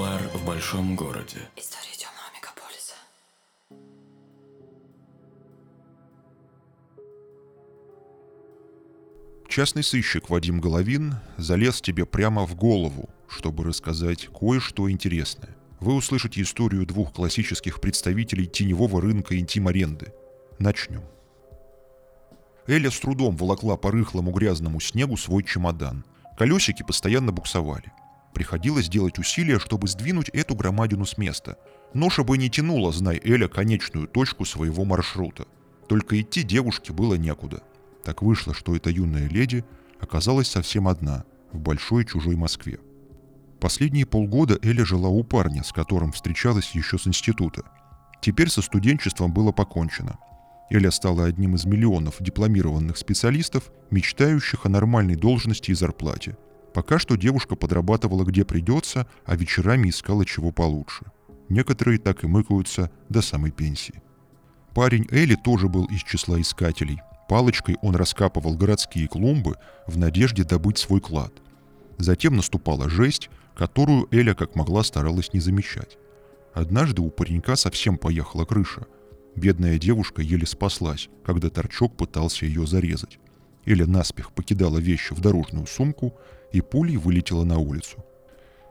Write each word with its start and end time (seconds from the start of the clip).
Нуар 0.00 0.22
в 0.32 0.46
большом 0.46 0.96
городе. 0.96 1.36
История 1.56 1.94
темного 1.94 2.24
мегаполиса. 2.34 2.94
Частный 9.46 9.82
сыщик 9.82 10.30
Вадим 10.30 10.58
Головин 10.58 11.16
залез 11.36 11.82
тебе 11.82 12.06
прямо 12.06 12.46
в 12.46 12.54
голову, 12.54 13.10
чтобы 13.28 13.62
рассказать 13.62 14.28
кое-что 14.28 14.90
интересное. 14.90 15.54
Вы 15.80 15.92
услышите 15.92 16.40
историю 16.40 16.86
двух 16.86 17.12
классических 17.12 17.82
представителей 17.82 18.46
теневого 18.46 19.02
рынка 19.02 19.38
интим-аренды. 19.38 20.14
Начнем. 20.58 21.02
Эля 22.66 22.90
с 22.90 22.98
трудом 22.98 23.36
волокла 23.36 23.76
по 23.76 23.90
рыхлому 23.90 24.30
грязному 24.30 24.80
снегу 24.80 25.18
свой 25.18 25.44
чемодан. 25.44 26.06
Колесики 26.38 26.82
постоянно 26.82 27.32
буксовали. 27.32 27.92
Приходилось 28.34 28.88
делать 28.88 29.18
усилия, 29.18 29.58
чтобы 29.58 29.88
сдвинуть 29.88 30.28
эту 30.30 30.54
громадину 30.54 31.04
с 31.04 31.18
места. 31.18 31.58
Ноша 31.94 32.22
бы 32.22 32.38
не 32.38 32.48
тянула, 32.48 32.92
знай 32.92 33.20
Эля, 33.22 33.48
конечную 33.48 34.06
точку 34.06 34.44
своего 34.44 34.84
маршрута. 34.84 35.46
Только 35.88 36.20
идти 36.20 36.42
девушке 36.42 36.92
было 36.92 37.14
некуда. 37.14 37.62
Так 38.04 38.22
вышло, 38.22 38.54
что 38.54 38.76
эта 38.76 38.90
юная 38.90 39.28
леди 39.28 39.64
оказалась 40.00 40.48
совсем 40.48 40.88
одна, 40.88 41.24
в 41.52 41.58
большой 41.58 42.04
чужой 42.04 42.36
Москве. 42.36 42.78
Последние 43.60 44.06
полгода 44.06 44.58
Эля 44.62 44.84
жила 44.84 45.08
у 45.08 45.22
парня, 45.22 45.62
с 45.62 45.72
которым 45.72 46.12
встречалась 46.12 46.70
еще 46.70 46.96
с 46.96 47.06
института. 47.06 47.64
Теперь 48.22 48.48
со 48.48 48.62
студенчеством 48.62 49.32
было 49.32 49.52
покончено. 49.52 50.18
Эля 50.70 50.90
стала 50.90 51.24
одним 51.24 51.56
из 51.56 51.64
миллионов 51.64 52.16
дипломированных 52.20 52.96
специалистов, 52.96 53.70
мечтающих 53.90 54.64
о 54.64 54.68
нормальной 54.68 55.16
должности 55.16 55.72
и 55.72 55.74
зарплате. 55.74 56.36
Пока 56.74 56.98
что 56.98 57.16
девушка 57.16 57.56
подрабатывала 57.56 58.24
где 58.24 58.44
придется, 58.44 59.06
а 59.24 59.36
вечерами 59.36 59.88
искала 59.88 60.24
чего 60.24 60.52
получше. 60.52 61.06
Некоторые 61.48 61.98
так 61.98 62.22
и 62.22 62.28
мыкаются 62.28 62.90
до 63.08 63.22
самой 63.22 63.50
пенсии. 63.50 64.02
Парень 64.74 65.08
Эли 65.10 65.34
тоже 65.34 65.68
был 65.68 65.86
из 65.86 66.02
числа 66.02 66.40
искателей. 66.40 67.00
Палочкой 67.28 67.76
он 67.82 67.96
раскапывал 67.96 68.56
городские 68.56 69.08
клумбы 69.08 69.56
в 69.86 69.98
надежде 69.98 70.44
добыть 70.44 70.78
свой 70.78 71.00
клад. 71.00 71.32
Затем 71.98 72.36
наступала 72.36 72.88
жесть, 72.88 73.30
которую 73.56 74.06
Эля 74.10 74.34
как 74.34 74.54
могла 74.54 74.84
старалась 74.84 75.32
не 75.32 75.40
замечать. 75.40 75.98
Однажды 76.54 77.02
у 77.02 77.10
паренька 77.10 77.56
совсем 77.56 77.98
поехала 77.98 78.44
крыша. 78.44 78.86
Бедная 79.36 79.78
девушка 79.78 80.22
еле 80.22 80.46
спаслась, 80.46 81.08
когда 81.24 81.50
торчок 81.50 81.96
пытался 81.96 82.46
ее 82.46 82.66
зарезать. 82.66 83.18
Эля 83.64 83.86
наспех 83.86 84.32
покидала 84.32 84.78
вещи 84.78 85.12
в 85.12 85.20
дорожную 85.20 85.66
сумку 85.66 86.14
и 86.52 86.60
пулей 86.60 86.96
вылетела 86.96 87.44
на 87.44 87.58
улицу. 87.58 88.04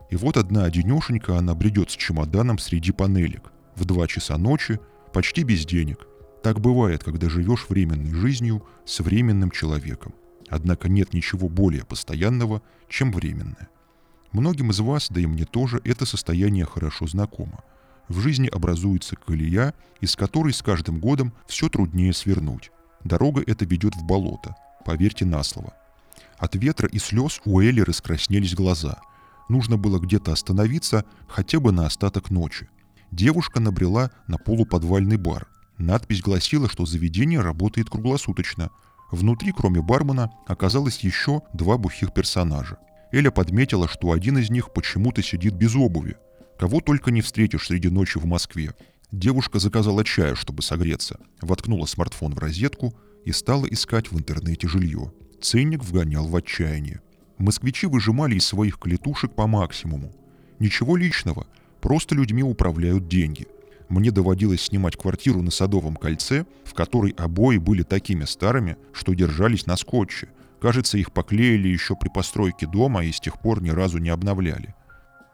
И 0.10 0.16
вот 0.16 0.38
одна 0.38 0.66
одинешенька 0.66 1.38
она 1.38 1.54
бредет 1.54 1.92
с 1.92 1.96
чемоданом 1.96 2.58
среди 2.58 2.92
панелек. 2.92 3.52
В 3.76 3.86
два 3.86 4.08
часа 4.08 4.38
ночи, 4.38 4.80
почти 5.14 5.44
без 5.44 5.66
денег. 5.66 6.08
Так 6.44 6.60
бывает, 6.60 7.04
когда 7.04 7.30
живешь 7.30 7.68
временной 7.70 8.14
жизнью 8.14 8.66
с 8.86 9.00
временным 9.00 9.52
человеком. 9.52 10.14
Однако 10.50 10.90
нет 10.90 11.14
ничего 11.14 11.48
более 11.48 11.86
постоянного, 11.86 12.62
чем 12.88 13.12
временное. 13.12 13.70
Многим 14.32 14.72
из 14.72 14.80
вас, 14.80 15.08
да 15.10 15.22
и 15.22 15.26
мне 15.26 15.46
тоже, 15.46 15.82
это 15.84 16.06
состояние 16.06 16.66
хорошо 16.66 17.08
знакомо. 17.08 17.64
В 18.08 18.20
жизни 18.20 18.48
образуется 18.48 19.16
колея, 19.16 19.74
из 20.02 20.16
которой 20.16 20.54
с 20.54 20.62
каждым 20.64 21.00
годом 21.00 21.34
все 21.48 21.70
труднее 21.70 22.14
свернуть. 22.14 22.72
Дорога 23.04 23.44
эта 23.46 23.66
ведет 23.66 23.96
в 23.96 24.04
болото, 24.04 24.56
поверьте 24.86 25.26
на 25.26 25.44
слово. 25.44 25.74
От 26.40 26.56
ветра 26.56 26.88
и 26.88 27.00
слез 27.00 27.42
у 27.46 27.60
Элли 27.60 27.82
раскраснелись 27.82 28.56
глаза. 28.56 29.02
Нужно 29.50 29.78
было 29.78 30.00
где-то 30.00 30.32
остановиться 30.32 31.04
хотя 31.28 31.60
бы 31.60 31.72
на 31.72 31.86
остаток 31.86 32.30
ночи. 32.30 32.70
Девушка 33.12 33.60
набрела 33.60 34.12
на 34.28 34.38
полуподвальный 34.38 35.18
бар. 35.18 35.48
Надпись 35.78 36.22
гласила, 36.22 36.70
что 36.70 36.86
заведение 36.86 37.42
работает 37.42 37.90
круглосуточно. 37.90 38.70
Внутри, 39.12 39.52
кроме 39.52 39.82
бармена, 39.82 40.32
оказалось 40.48 41.00
еще 41.00 41.42
два 41.54 41.78
бухих 41.78 42.14
персонажа. 42.14 42.78
Эля 43.12 43.32
подметила, 43.32 43.88
что 43.88 44.12
один 44.12 44.38
из 44.38 44.50
них 44.50 44.72
почему-то 44.72 45.24
сидит 45.24 45.56
без 45.56 45.76
обуви. 45.76 46.18
Кого 46.60 46.80
только 46.80 47.12
не 47.12 47.22
встретишь 47.22 47.68
среди 47.68 47.90
ночи 47.90 48.20
в 48.20 48.26
Москве. 48.26 48.76
Девушка 49.12 49.58
заказала 49.58 50.04
чая, 50.04 50.36
чтобы 50.36 50.62
согреться, 50.62 51.20
воткнула 51.42 51.86
смартфон 51.88 52.36
в 52.36 52.38
розетку 52.38 52.94
и 53.26 53.32
стала 53.32 53.66
искать 53.66 54.12
в 54.12 54.20
интернете 54.20 54.68
жилье. 54.68 55.12
Ценник 55.42 55.84
вгонял 55.84 56.28
в 56.28 56.36
отчаяние. 56.36 57.02
Москвичи 57.38 57.88
выжимали 57.88 58.36
из 58.36 58.46
своих 58.46 58.78
клетушек 58.78 59.32
по 59.34 59.48
максимуму. 59.48 60.12
Ничего 60.60 60.98
личного, 60.98 61.48
просто 61.80 62.14
людьми 62.14 62.44
управляют 62.44 63.08
деньги. 63.08 63.48
Мне 63.88 64.12
доводилось 64.12 64.64
снимать 64.64 64.98
квартиру 64.98 65.42
на 65.42 65.50
Садовом 65.50 65.96
кольце, 65.96 66.46
в 66.66 66.74
которой 66.74 67.12
обои 67.18 67.58
были 67.58 67.84
такими 67.84 68.26
старыми, 68.26 68.78
что 68.92 69.14
держались 69.14 69.66
на 69.66 69.78
скотче. 69.78 70.28
Кажется, 70.60 70.98
их 70.98 71.14
поклеили 71.14 71.70
еще 71.70 71.96
при 71.96 72.10
постройке 72.10 72.68
дома 72.68 73.06
и 73.06 73.12
с 73.12 73.22
тех 73.22 73.40
пор 73.40 73.62
ни 73.62 73.70
разу 73.70 73.98
не 73.98 74.10
обновляли. 74.10 74.76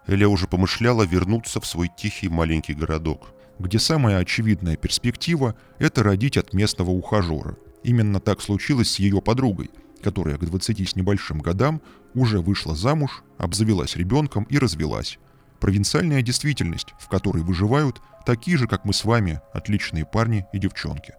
Эля 0.05 0.29
уже 0.29 0.47
помышляла 0.47 1.01
вернуться 1.01 1.59
в 1.59 1.65
свой 1.65 1.89
тихий 1.97 2.29
маленький 2.29 2.75
городок, 2.75 3.33
где 3.57 3.79
самая 3.79 4.19
очевидная 4.19 4.77
перспектива– 4.77 5.55
это 5.79 6.03
родить 6.03 6.37
от 6.37 6.53
местного 6.53 6.91
ухажера. 6.91 7.57
Именно 7.83 8.19
так 8.19 8.41
случилось 8.41 8.91
с 8.91 8.99
ее 8.99 9.19
подругой– 9.19 9.71
которая 10.05 10.37
к 10.37 10.45
20 10.45 10.87
с 10.87 10.95
небольшим 10.95 11.39
годам 11.39 11.81
уже 12.13 12.39
вышла 12.39 12.75
замуж, 12.75 13.23
обзавелась 13.39 13.95
ребенком 13.95 14.43
и 14.43 14.59
развелась. 14.59 15.17
Провинциальная 15.59 16.21
действительность, 16.21 16.93
в 16.99 17.07
которой 17.07 17.41
выживают 17.41 17.99
такие 18.23 18.55
же, 18.55 18.67
как 18.67 18.85
мы 18.85 18.93
с 18.93 19.03
вами, 19.03 19.41
отличные 19.51 20.05
парни 20.05 20.45
и 20.53 20.59
девчонки. 20.59 21.15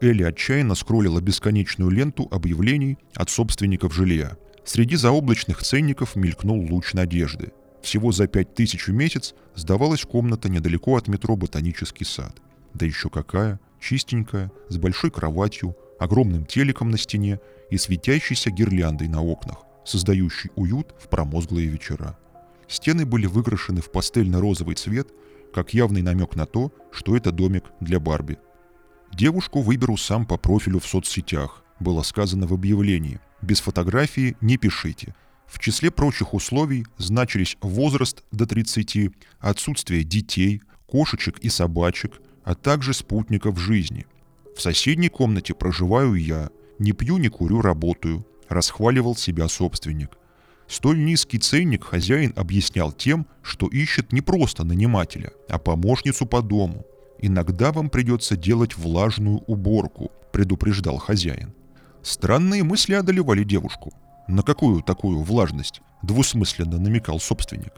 Элли 0.00 0.22
отчаянно 0.22 0.76
скроллила 0.76 1.20
бесконечную 1.20 1.90
ленту 1.90 2.28
объявлений 2.30 2.96
от 3.16 3.28
собственников 3.28 3.92
жилья. 3.92 4.36
Среди 4.64 4.94
заоблачных 4.94 5.60
ценников 5.64 6.14
мелькнул 6.14 6.64
луч 6.72 6.94
надежды. 6.94 7.50
Всего 7.82 8.12
за 8.12 8.28
пять 8.28 8.54
тысяч 8.54 8.86
в 8.86 8.92
месяц 8.92 9.34
сдавалась 9.56 10.04
комната 10.04 10.48
недалеко 10.48 10.96
от 10.96 11.08
метро 11.08 11.34
«Ботанический 11.34 12.04
сад». 12.04 12.36
Да 12.72 12.86
еще 12.86 13.10
какая, 13.10 13.58
чистенькая, 13.80 14.52
с 14.68 14.76
большой 14.76 15.10
кроватью, 15.10 15.76
огромным 15.98 16.46
телеком 16.46 16.90
на 16.90 16.98
стене 16.98 17.40
и 17.70 17.76
светящейся 17.76 18.50
гирляндой 18.50 19.08
на 19.08 19.22
окнах, 19.22 19.58
создающей 19.84 20.50
уют 20.56 20.94
в 20.98 21.08
промозглые 21.08 21.68
вечера. 21.68 22.18
Стены 22.66 23.06
были 23.06 23.26
выкрашены 23.26 23.80
в 23.80 23.90
пастельно-розовый 23.90 24.74
цвет, 24.74 25.08
как 25.54 25.74
явный 25.74 26.02
намек 26.02 26.36
на 26.36 26.46
то, 26.46 26.72
что 26.92 27.16
это 27.16 27.32
домик 27.32 27.64
для 27.80 27.98
Барби. 27.98 28.38
«Девушку 29.12 29.62
выберу 29.62 29.96
сам 29.96 30.26
по 30.26 30.36
профилю 30.36 30.80
в 30.80 30.86
соцсетях», 30.86 31.64
было 31.80 32.02
сказано 32.02 32.46
в 32.46 32.52
объявлении. 32.52 33.20
«Без 33.40 33.60
фотографии 33.60 34.36
не 34.40 34.56
пишите». 34.58 35.14
В 35.46 35.58
числе 35.60 35.90
прочих 35.90 36.34
условий 36.34 36.84
значились 36.98 37.56
возраст 37.62 38.22
до 38.32 38.44
30, 38.46 39.10
отсутствие 39.40 40.04
детей, 40.04 40.60
кошечек 40.86 41.38
и 41.38 41.48
собачек, 41.48 42.20
а 42.44 42.54
также 42.54 42.92
спутников 42.92 43.58
жизни. 43.58 44.06
В 44.54 44.60
соседней 44.60 45.08
комнате 45.08 45.54
проживаю 45.54 46.14
я, 46.16 46.50
не 46.78 46.92
пью, 46.92 47.18
не 47.18 47.28
курю, 47.28 47.60
работаю, 47.60 48.26
расхваливал 48.48 49.16
себя 49.16 49.48
собственник. 49.48 50.16
Столь 50.66 51.02
низкий 51.02 51.38
ценник 51.38 51.84
хозяин 51.84 52.32
объяснял 52.36 52.92
тем, 52.92 53.26
что 53.42 53.68
ищет 53.68 54.12
не 54.12 54.20
просто 54.20 54.64
нанимателя, 54.64 55.32
а 55.48 55.58
помощницу 55.58 56.26
по 56.26 56.42
дому. 56.42 56.84
Иногда 57.20 57.72
вам 57.72 57.88
придется 57.88 58.36
делать 58.36 58.76
влажную 58.76 59.38
уборку, 59.46 60.12
предупреждал 60.32 60.98
хозяин. 60.98 61.54
Странные 62.02 62.62
мысли 62.62 62.94
одолевали 62.94 63.44
девушку. 63.44 63.92
На 64.28 64.42
какую 64.42 64.82
такую 64.82 65.22
влажность? 65.22 65.80
Двусмысленно 66.02 66.78
намекал 66.78 67.18
собственник. 67.18 67.72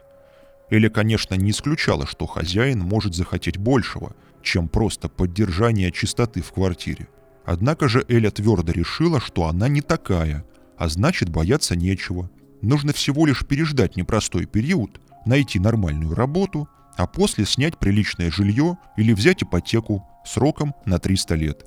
Эля, 0.68 0.90
конечно, 0.90 1.34
не 1.34 1.52
исключала, 1.52 2.06
что 2.06 2.26
хозяин 2.26 2.80
может 2.80 3.14
захотеть 3.14 3.56
большего, 3.56 4.14
чем 4.42 4.68
просто 4.68 5.08
поддержание 5.08 5.90
чистоты 5.90 6.42
в 6.42 6.52
квартире. 6.52 7.08
Однако 7.44 7.88
же 7.88 8.04
Эля 8.08 8.30
твердо 8.30 8.72
решила, 8.72 9.20
что 9.20 9.46
она 9.46 9.68
не 9.68 9.80
такая, 9.80 10.44
а 10.76 10.88
значит 10.88 11.28
бояться 11.28 11.76
нечего. 11.76 12.30
Нужно 12.62 12.92
всего 12.92 13.26
лишь 13.26 13.46
переждать 13.46 13.96
непростой 13.96 14.46
период, 14.46 15.00
найти 15.26 15.58
нормальную 15.58 16.14
работу, 16.14 16.68
а 16.96 17.06
после 17.06 17.46
снять 17.46 17.78
приличное 17.78 18.30
жилье 18.30 18.76
или 18.96 19.12
взять 19.12 19.42
ипотеку 19.42 20.06
сроком 20.24 20.74
на 20.84 20.98
300 20.98 21.34
лет. 21.34 21.66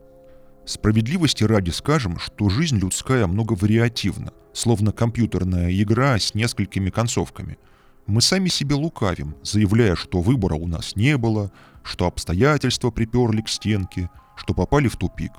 Справедливости 0.66 1.44
ради 1.44 1.72
скажем, 1.72 2.20
что 2.20 2.50
жизнь 2.50 2.78
людская 2.78 3.28
многовариативна, 3.28 4.32
словно 4.54 4.92
компьютерная 4.92 5.72
игра 5.74 6.18
с 6.18 6.36
несколькими 6.36 6.90
концовками. 6.90 7.58
Мы 8.06 8.22
сами 8.22 8.48
себе 8.48 8.76
лукавим, 8.76 9.36
заявляя, 9.44 9.96
что 9.96 10.22
выбора 10.22 10.56
у 10.56 10.68
нас 10.68 10.96
не 10.96 11.18
было, 11.18 11.52
что 11.84 12.06
обстоятельства 12.06 12.92
приперли 12.92 13.42
к 13.42 13.50
стенке, 13.50 14.10
что 14.38 14.54
попали 14.54 14.88
в 14.88 14.96
тупик. 14.96 15.32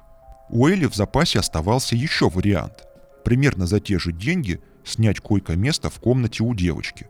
У 0.55 0.69
Элли 0.69 0.87
в 0.87 0.95
запасе 0.95 1.41
оставался 1.41 1.97
еще 1.97 2.31
вариант. 2.31 2.85
Примерно 3.25 3.67
за 3.67 3.81
те 3.81 3.99
же 3.99 4.13
деньги 4.13 4.61
снять 4.85 5.19
койко-место 5.19 5.91
в 5.91 5.99
комнате 5.99 6.45
у 6.45 6.55
девочки. 6.55 7.09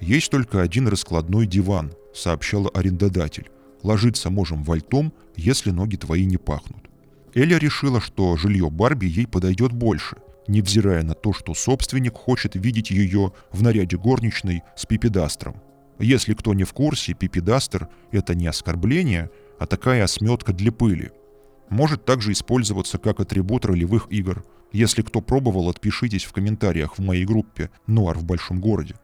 Есть 0.00 0.30
только 0.30 0.62
один 0.62 0.86
раскладной 0.86 1.48
диван, 1.48 1.92
сообщала 2.14 2.70
арендодатель. 2.70 3.50
Ложиться 3.82 4.30
можем 4.30 4.62
вальтом, 4.62 5.12
если 5.34 5.72
ноги 5.72 5.96
твои 5.96 6.24
не 6.26 6.36
пахнут. 6.36 6.84
Эля 7.34 7.58
решила, 7.58 8.00
что 8.00 8.36
жилье 8.36 8.70
Барби 8.70 9.06
ей 9.06 9.26
подойдет 9.26 9.72
больше, 9.72 10.18
невзирая 10.46 11.02
на 11.02 11.14
то, 11.14 11.32
что 11.32 11.54
собственник 11.54 12.14
хочет 12.14 12.54
видеть 12.54 12.92
ее 12.92 13.32
в 13.50 13.62
наряде 13.62 13.96
горничной 13.96 14.62
с 14.76 14.86
пипедастром. 14.86 15.56
Если 15.98 16.34
кто 16.34 16.54
не 16.54 16.62
в 16.62 16.72
курсе, 16.72 17.14
пипедастер– 17.14 17.88
это 18.12 18.36
не 18.36 18.46
оскорбление, 18.46 19.28
а 19.58 19.66
такая 19.66 20.04
осметка 20.04 20.52
для 20.52 20.70
пыли. 20.70 21.10
Может 21.68 22.04
также 22.04 22.32
использоваться 22.32 22.98
как 22.98 23.20
атрибут 23.20 23.64
ролевых 23.64 24.06
игр. 24.10 24.44
Если 24.72 25.02
кто 25.02 25.20
пробовал, 25.20 25.68
отпишитесь 25.68 26.24
в 26.24 26.32
комментариях 26.32 26.98
в 26.98 27.02
моей 27.02 27.24
группе 27.24 27.70
«Нуар 27.86 28.18
в 28.18 28.24
большом 28.24 28.60
городе». 28.60 28.96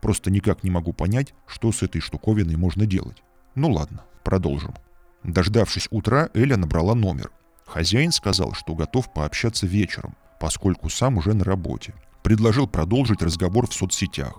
Просто 0.00 0.30
никак 0.30 0.62
не 0.62 0.70
могу 0.70 0.92
понять, 0.92 1.34
что 1.46 1.72
с 1.72 1.82
этой 1.82 2.00
штуковиной 2.00 2.56
можно 2.56 2.86
делать. 2.86 3.22
Ну 3.54 3.72
ладно, 3.72 4.04
продолжим. 4.22 4.74
Дождавшись 5.22 5.88
утра, 5.90 6.28
Эля 6.34 6.56
набрала 6.56 6.94
номер. 6.94 7.30
Хозяин 7.66 8.12
сказал, 8.12 8.52
что 8.52 8.74
готов 8.74 9.12
пообщаться 9.12 9.66
вечером, 9.66 10.14
поскольку 10.38 10.90
сам 10.90 11.16
уже 11.16 11.32
на 11.32 11.44
работе. 11.44 11.94
Предложил 12.22 12.68
продолжить 12.68 13.22
разговор 13.22 13.66
в 13.66 13.74
соцсетях. 13.74 14.34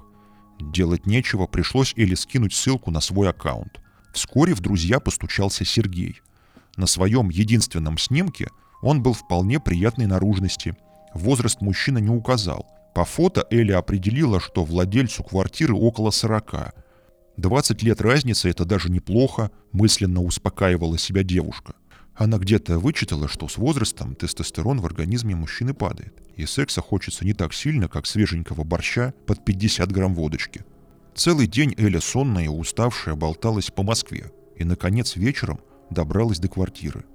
Делать 0.60 1.06
нечего, 1.06 1.48
пришлось 1.48 1.94
Эле 1.98 2.16
скинуть 2.16 2.54
ссылку 2.54 2.92
на 2.92 3.02
свой 3.02 3.30
аккаунт. 3.30 3.82
Вскоре 4.14 4.54
в 4.54 4.62
друзья 4.62 5.00
постучался 5.00 5.66
Сергей. 5.66 6.22
На 6.76 6.88
своем 6.88 7.30
единственном 7.30 7.98
снимке 7.98 8.50
он 8.82 9.02
был 9.02 9.14
вполне 9.14 9.60
приятной 9.60 10.06
наружности. 10.08 10.76
Возраст 11.14 11.62
мужчина 11.62 12.00
не 12.00 12.10
указал. 12.10 12.66
По 12.94 13.06
фото 13.06 13.46
Эля 13.50 13.78
определила, 13.78 14.40
что 14.40 14.64
владельцу 14.64 15.24
квартиры 15.24 15.74
около 15.74 16.12
40. 16.12 16.74
20 17.38 17.84
лет 17.84 18.02
разницы– 18.02 18.50
это 18.52 18.66
даже 18.66 18.90
неплохо, 18.90 19.52
мысленно 19.72 20.22
успокаивала 20.22 20.98
себя 20.98 21.24
девушка. 21.24 21.74
Она 22.16 22.38
где-то 22.38 22.80
вычитала, 22.80 23.28
что 23.28 23.50
с 23.50 23.58
возрастом 23.58 24.16
тестостерон 24.16 24.80
в 24.80 24.86
организме 24.86 25.36
мужчины 25.36 25.74
падает, 25.74 26.14
и 26.38 26.46
секса 26.46 26.82
хочется 26.82 27.26
не 27.26 27.34
так 27.34 27.54
сильно, 27.54 27.90
как 27.90 28.06
свеженького 28.06 28.64
борща 28.64 29.14
под 29.28 29.44
50 29.44 29.92
грамм 29.92 30.16
водочки. 30.16 30.64
Целый 31.14 31.48
день 31.48 31.76
Эля 31.78 32.00
сонная 32.00 32.46
и 32.46 32.48
уставшая 32.48 33.16
болталась 33.16 33.70
по 33.70 33.84
Москве, 33.84 34.32
и, 34.56 34.64
наконец, 34.64 35.18
вечером 35.18 35.60
добралась 35.90 36.40
до 36.40 36.48
квартиры. 36.48 37.06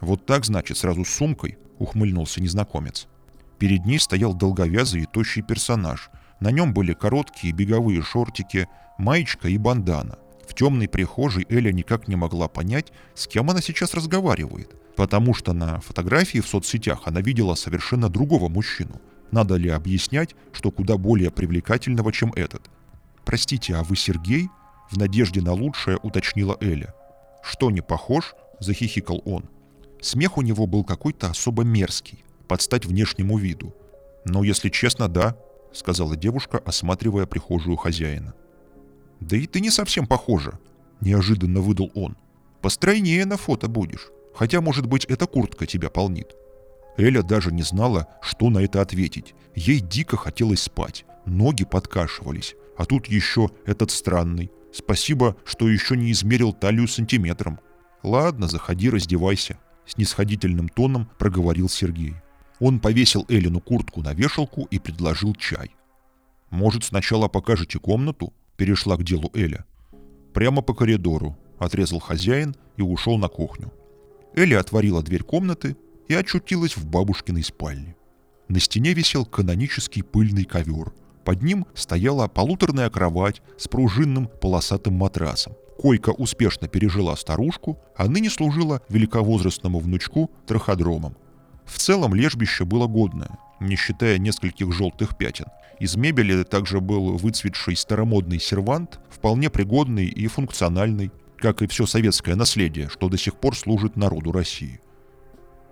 «Вот 0.00 0.26
так, 0.26 0.44
значит, 0.44 0.76
сразу 0.76 1.04
с 1.04 1.08
сумкой?»— 1.08 1.58
ухмыльнулся 1.78 2.42
незнакомец. 2.42 3.06
Перед 3.58 3.86
ней 3.86 4.00
стоял 4.00 4.34
долговязый 4.34 5.02
и 5.02 5.06
тощий 5.06 5.42
персонаж. 5.42 6.10
На 6.40 6.50
нем 6.50 6.74
были 6.74 6.92
короткие 6.92 7.52
беговые 7.52 8.02
шортики, 8.02 8.68
маечка 8.98 9.48
и 9.48 9.58
бандана. 9.58 10.18
В 10.48 10.54
темной 10.54 10.88
прихожей 10.88 11.46
Эля 11.48 11.72
никак 11.72 12.08
не 12.08 12.16
могла 12.16 12.48
понять, 12.48 12.92
с 13.14 13.28
кем 13.28 13.48
она 13.50 13.60
сейчас 13.60 13.94
разговаривает, 13.94 14.74
потому 14.96 15.34
что 15.34 15.52
на 15.52 15.80
фотографии 15.80 16.40
в 16.40 16.48
соцсетях 16.48 17.02
она 17.04 17.20
видела 17.20 17.54
совершенно 17.54 18.08
другого 18.08 18.48
мужчину. 18.48 19.00
Надо 19.30 19.54
ли 19.54 19.70
объяснять, 19.70 20.34
что 20.52 20.70
куда 20.70 20.96
более 20.96 21.30
привлекательного, 21.30 22.12
чем 22.12 22.32
этот? 22.34 22.68
«Простите, 23.24 23.76
а 23.76 23.82
вы 23.82 23.96
Сергей?» 23.96 24.48
В 24.90 24.98
надежде 24.98 25.40
на 25.40 25.52
лучшее 25.52 25.96
уточнила 26.02 26.56
Эля. 26.60 26.94
«Что, 27.42 27.70
не 27.70 27.80
похож?»– 27.80 28.34
захихикал 28.60 29.22
он. 29.24 29.44
Смех 30.00 30.38
у 30.38 30.42
него 30.42 30.66
был 30.66 30.84
какой-то 30.84 31.28
особо 31.28 31.64
мерзкий, 31.64 32.24
под 32.48 32.62
стать 32.62 32.86
внешнему 32.86 33.38
виду. 33.38 33.74
«Ну, 34.24 34.42
если 34.42 34.68
честно, 34.68 35.08
да»,— 35.08 35.36
сказала 35.72 36.16
девушка, 36.16 36.58
осматривая 36.58 37.26
прихожую 37.26 37.76
хозяина. 37.76 38.34
«Да 39.20 39.36
и 39.36 39.46
ты 39.46 39.60
не 39.60 39.70
совсем 39.70 40.06
похожа»,— 40.06 40.58
неожиданно 41.00 41.60
выдал 41.60 41.90
он. 41.94 42.16
«Постройнее 42.60 43.24
на 43.26 43.36
фото 43.36 43.68
будешь. 43.68 44.08
Хотя, 44.34 44.60
может 44.60 44.86
быть, 44.86 45.04
эта 45.04 45.26
куртка 45.26 45.66
тебя 45.66 45.90
полнит». 45.90 46.34
Эля 46.96 47.22
даже 47.22 47.52
не 47.52 47.62
знала, 47.62 48.08
что 48.20 48.50
на 48.50 48.58
это 48.58 48.80
ответить. 48.80 49.34
Ей 49.54 49.80
дико 49.80 50.16
хотелось 50.16 50.62
спать. 50.62 51.04
Ноги 51.24 51.64
подкашивались. 51.64 52.54
А 52.76 52.84
тут 52.84 53.06
еще 53.06 53.50
этот 53.64 53.90
странный. 53.90 54.50
Спасибо, 54.72 55.36
что 55.44 55.68
еще 55.68 55.96
не 55.96 56.10
измерил 56.12 56.52
талию 56.52 56.88
сантиметром. 56.88 57.60
«Ладно, 58.02 58.48
заходи, 58.48 58.90
раздевайся»,— 58.90 59.58
снисходительным 59.86 60.68
тоном 60.68 61.08
проговорил 61.18 61.68
Сергей. 61.68 62.14
Он 62.58 62.80
повесил 62.80 63.24
Элину 63.28 63.60
куртку 63.60 64.02
на 64.02 64.14
вешалку 64.14 64.66
и 64.70 64.78
предложил 64.78 65.34
чай. 65.34 65.74
«Может, 66.50 66.84
сначала 66.84 67.28
покажете 67.28 67.78
комнату?» 67.78 68.32
перешла 68.56 68.96
к 68.96 69.02
делу 69.02 69.30
Эля. 69.34 69.64
«Прямо 70.32 70.62
по 70.62 70.74
коридору»,— 70.74 71.36
отрезал 71.58 71.98
хозяин 71.98 72.54
и 72.76 72.82
ушел 72.82 73.18
на 73.18 73.28
кухню. 73.28 73.72
Эля 74.34 74.60
отворила 74.60 75.02
дверь 75.02 75.24
комнаты 75.24 75.76
и 76.08 76.14
очутилась 76.14 76.76
в 76.76 76.86
бабушкиной 76.86 77.42
спальне. 77.42 77.96
На 78.48 78.60
стене 78.60 78.94
висел 78.94 79.26
канонический 79.26 80.02
пыльный 80.02 80.44
ковер. 80.44 80.92
Под 81.24 81.42
ним 81.42 81.66
стояла 81.74 82.28
полуторная 82.28 82.90
кровать 82.90 83.42
с 83.56 83.68
пружинным 83.68 84.28
полосатым 84.40 84.94
матрасом. 84.94 85.54
Койка 85.78 86.10
успешно 86.10 86.68
пережила 86.68 87.16
старушку, 87.16 87.78
а 87.96 88.06
ныне 88.08 88.30
служила 88.30 88.82
великовозрастному 88.88 89.78
внучку 89.78 90.30
траходромом. 90.46 91.16
В 91.64 91.78
целом 91.78 92.14
лежбище 92.14 92.64
было 92.64 92.86
годное, 92.86 93.38
не 93.60 93.76
считая 93.76 94.18
нескольких 94.18 94.72
желтых 94.72 95.16
пятен. 95.16 95.46
Из 95.80 95.96
мебели 95.96 96.42
также 96.42 96.80
был 96.80 97.16
выцветший 97.16 97.76
старомодный 97.76 98.38
сервант, 98.38 99.00
вполне 99.10 99.50
пригодный 99.50 100.06
и 100.06 100.26
функциональный, 100.26 101.10
как 101.38 101.62
и 101.62 101.66
все 101.66 101.86
советское 101.86 102.34
наследие, 102.36 102.88
что 102.88 103.08
до 103.08 103.16
сих 103.16 103.36
пор 103.36 103.56
служит 103.56 103.96
народу 103.96 104.32
России. 104.32 104.80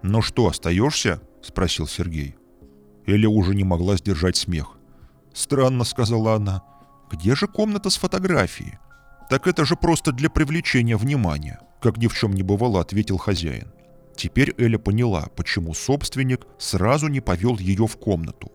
«Ну 0.03 0.23
что, 0.23 0.49
остаешься?»– 0.49 1.21
спросил 1.43 1.87
Сергей. 1.87 2.37
Эля 3.07 3.29
уже 3.29 3.55
не 3.55 3.65
могла 3.65 3.97
сдержать 3.97 4.37
смех. 4.37 4.80
«Странно»,— 5.41 5.85
сказала 5.85 6.35
она. 6.35 6.63
«Где 7.11 7.35
же 7.35 7.47
комната 7.47 7.89
с 7.89 7.97
фотографией?» 7.97 8.79
«Так 9.31 9.47
это 9.47 9.65
же 9.65 9.75
просто 9.75 10.13
для 10.13 10.29
привлечения 10.29 10.99
внимания»,— 10.99 11.61
как 11.81 11.97
ни 11.97 12.09
в 12.09 12.15
чем 12.15 12.35
не 12.35 12.43
бывало, 12.43 12.79
ответил 12.79 13.17
хозяин. 13.17 13.73
Теперь 14.15 14.55
Эля 14.59 14.79
поняла, 14.79 15.29
почему 15.37 15.73
собственник 15.73 16.47
сразу 16.59 17.09
не 17.09 17.21
повел 17.21 17.57
ее 17.57 17.87
в 17.87 17.97
комнату. 17.97 18.53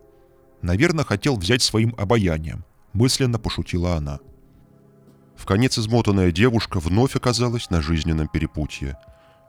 Наверное, 0.62 1.04
хотел 1.04 1.34
взять 1.34 1.60
своим 1.60 1.92
обаянием, 1.98 2.64
мысленно 2.92 3.40
пошутила 3.40 3.96
она. 3.96 4.20
В 5.34 5.44
конец 5.44 5.76
измотанная 5.76 6.30
девушка 6.30 6.78
вновь 6.78 7.16
оказалась 7.16 7.68
на 7.68 7.82
жизненном 7.82 8.28
перепутье. 8.28 8.96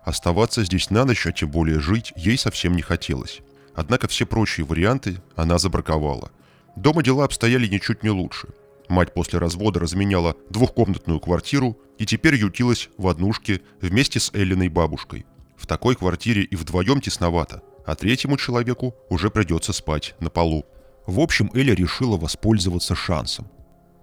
Оставаться 0.04 0.64
здесь 0.64 0.90
на 0.90 1.06
ночь, 1.06 1.28
а 1.28 1.32
тем 1.32 1.52
более 1.52 1.80
жить, 1.82 2.14
ей 2.16 2.38
совсем 2.38 2.76
не 2.76 2.82
хотелось. 2.82 3.42
Однако 3.76 4.08
все 4.08 4.26
прочие 4.26 4.66
варианты 4.66 5.22
она 5.36 5.60
забраковала. 5.60 6.32
Дома 6.78 7.04
дела 7.04 7.26
обстояли 7.26 7.68
ничуть 7.68 8.04
не 8.04 8.10
лучше. 8.10 8.48
Мать 8.88 9.14
после 9.14 9.40
развода 9.40 9.80
разменяла 9.80 10.36
двухкомнатную 10.50 11.20
квартиру 11.20 11.78
и 11.98 12.06
теперь 12.06 12.36
ютилась 12.36 12.90
в 12.98 13.08
однушке 13.08 13.62
вместе 13.82 14.20
с 14.20 14.32
Эллиной 14.34 14.70
бабушкой– 14.70 15.26
в 15.58 15.66
такой 15.66 15.96
квартире 15.96 16.44
и 16.44 16.56
вдвоем 16.56 17.02
тесновато, 17.02 17.62
а 17.86 17.96
третьему 17.96 18.38
человеку 18.38 18.96
уже 19.10 19.30
придется 19.30 19.74
спать 19.74 20.16
на 20.20 20.30
полу. 20.30 20.66
В 21.08 21.20
общем, 21.20 21.50
Эля 21.54 21.74
решила 21.74 22.18
воспользоваться 22.18 22.96
шансом. 22.96 23.48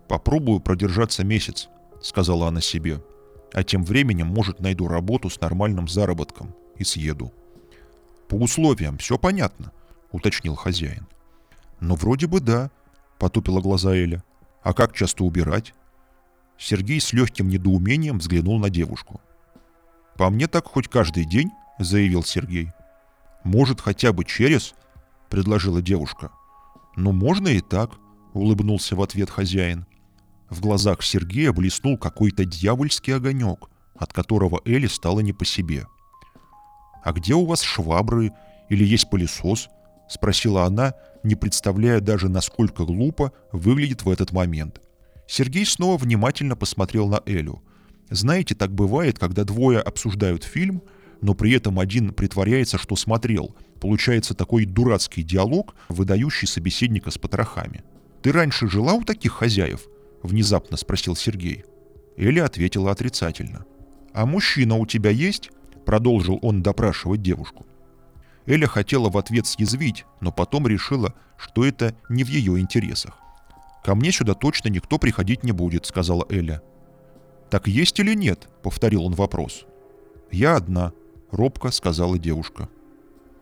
«Попробую 0.09 0.61
продержаться 0.61 1.25
месяц»,— 1.25 1.69
сказала 2.03 2.49
она 2.49 2.61
себе. 2.61 3.03
«А 3.53 3.63
тем 3.63 3.85
временем, 3.85 4.27
может, 4.27 4.61
найду 4.61 4.89
работу 4.89 5.31
с 5.31 5.41
нормальным 5.41 5.87
заработком 5.87 6.55
и 6.77 6.85
съеду». 6.85 7.33
«По 8.29 8.35
условиям 8.35 8.99
все 8.99 9.17
понятно»,— 9.17 9.73
уточнил 10.13 10.57
хозяин. 10.57 11.07
«Ну, 11.81 11.95
вроде 11.95 12.27
бы 12.27 12.41
да»,— 12.41 12.71
потупила 13.19 13.61
глаза 13.61 13.95
Эля. 13.95 14.23
«А 14.63 14.73
как 14.73 14.95
часто 14.95 15.25
убирать?» 15.25 15.75
Сергей 16.59 17.01
с 17.01 17.13
легким 17.13 17.49
недоумением 17.49 18.19
взглянул 18.19 18.59
на 18.59 18.71
девушку. 18.71 19.21
«По 20.17 20.31
мне 20.31 20.47
так 20.47 20.67
хоть 20.67 20.89
каждый 20.89 21.25
день»,— 21.25 21.51
заявил 21.79 22.23
Сергей. 22.23 22.71
«Может, 23.43 23.81
хотя 23.81 24.13
бы 24.13 24.25
через?»— 24.25 24.75
предложила 25.29 25.83
девушка. 25.83 26.31
«Ну, 26.97 27.13
можно 27.13 27.49
и 27.49 27.61
так»,— 27.61 27.91
улыбнулся 28.33 28.95
в 28.97 29.03
ответ 29.03 29.29
хозяин. 29.29 29.87
В 30.49 30.61
глазах 30.61 31.03
Сергея 31.03 31.53
блеснул 31.53 31.99
какой-то 31.99 32.45
дьявольский 32.45 33.15
огонек, 33.15 33.69
от 33.97 34.13
которого 34.13 34.61
Элли 34.65 34.87
стало 34.87 35.21
не 35.21 35.33
по 35.33 35.45
себе. 35.45 35.87
«А 37.03 37.13
где 37.13 37.35
у 37.35 37.45
вас 37.45 37.63
швабры 37.63 38.33
или 38.69 38.85
есть 38.85 39.11
пылесос?»— 39.11 39.69
спросила 40.09 40.65
она, 40.65 40.95
не 41.25 41.35
представляя 41.35 42.01
даже, 42.01 42.29
насколько 42.29 42.85
глупо 42.85 43.33
выглядит 43.51 44.05
в 44.05 44.11
этот 44.11 44.31
момент. 44.33 44.81
Сергей 45.27 45.67
снова 45.67 45.97
внимательно 45.97 46.55
посмотрел 46.55 47.09
на 47.09 47.21
Элю— 47.27 47.63
знаете, 48.11 48.55
так 48.55 48.73
бывает, 48.73 49.19
когда 49.19 49.45
двое 49.45 49.81
обсуждают 49.81 50.45
фильм, 50.45 50.83
но 51.21 51.35
при 51.35 51.53
этом 51.53 51.81
один 51.81 52.13
притворяется, 52.13 52.79
что 52.79 52.97
смотрел. 52.97 53.57
Получается 53.81 54.35
такой 54.35 54.67
дурацкий 54.67 55.23
диалог, 55.23 55.75
выдающий 55.89 56.47
собеседника 56.47 57.11
с 57.11 57.19
потрохами. 57.19 57.83
«Ты 58.23 58.33
раньше 58.33 58.69
жила 58.69 58.95
у 58.95 59.03
таких 59.03 59.33
хозяев?» 59.33 59.87
внезапно 60.23 60.77
спросил 60.77 61.17
Сергей. 61.17 61.65
Эля 62.17 62.45
ответила 62.45 62.91
отрицательно. 62.91 63.65
«А 64.13 64.27
мужчина 64.27 64.77
у 64.77 64.87
тебя 64.87 65.11
есть?»— 65.11 65.51
продолжил 65.85 66.39
он 66.41 66.63
допрашивать 66.63 67.21
девушку. 67.21 67.67
Эля 68.47 68.67
хотела 68.67 69.09
в 69.09 69.17
ответ 69.17 69.47
съязвить, 69.47 70.05
но 70.21 70.31
потом 70.31 70.67
решила, 70.67 71.15
что 71.37 71.65
это 71.65 71.95
не 72.09 72.25
в 72.25 72.29
ее 72.29 72.59
интересах. 72.59 73.19
«Ко 73.83 73.95
мне 73.95 74.13
сюда 74.13 74.35
точно 74.35 74.69
никто 74.69 74.99
приходить 74.99 75.45
не 75.45 75.53
будет»,— 75.53 75.87
сказала 75.87 76.27
Эля. 76.29 76.63
«Так 77.51 77.69
есть 77.69 77.99
или 78.01 78.15
нет?»— 78.15 78.49
повторил 78.63 79.05
он 79.05 79.15
вопрос. 79.15 79.65
«Я 80.31 80.57
одна»,— 80.57 80.93
робко 81.31 81.71
сказала 81.71 82.19
девушка. 82.19 82.69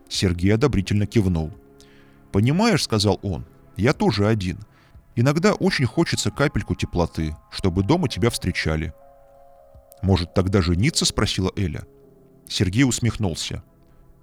Сергей 0.09 0.53
одобрительно 0.53 1.05
кивнул. 1.05 1.51
«Понимаешь»,— 2.31 2.83
сказал 2.85 3.19
он,— 3.23 3.45
«я 3.77 3.93
тоже 3.93 4.27
один. 4.27 4.59
Иногда 5.15 5.53
очень 5.53 5.85
хочется 5.85 6.31
капельку 6.31 6.75
теплоты, 6.75 7.35
чтобы 7.51 7.83
дома 7.83 8.09
тебя 8.09 8.29
встречали». 8.29 8.93
«Может, 10.01 10.33
тогда 10.33 10.61
жениться?»— 10.61 11.05
спросила 11.05 11.51
Эля. 11.55 11.85
Сергей 12.47 12.83
усмехнулся. 12.83 13.63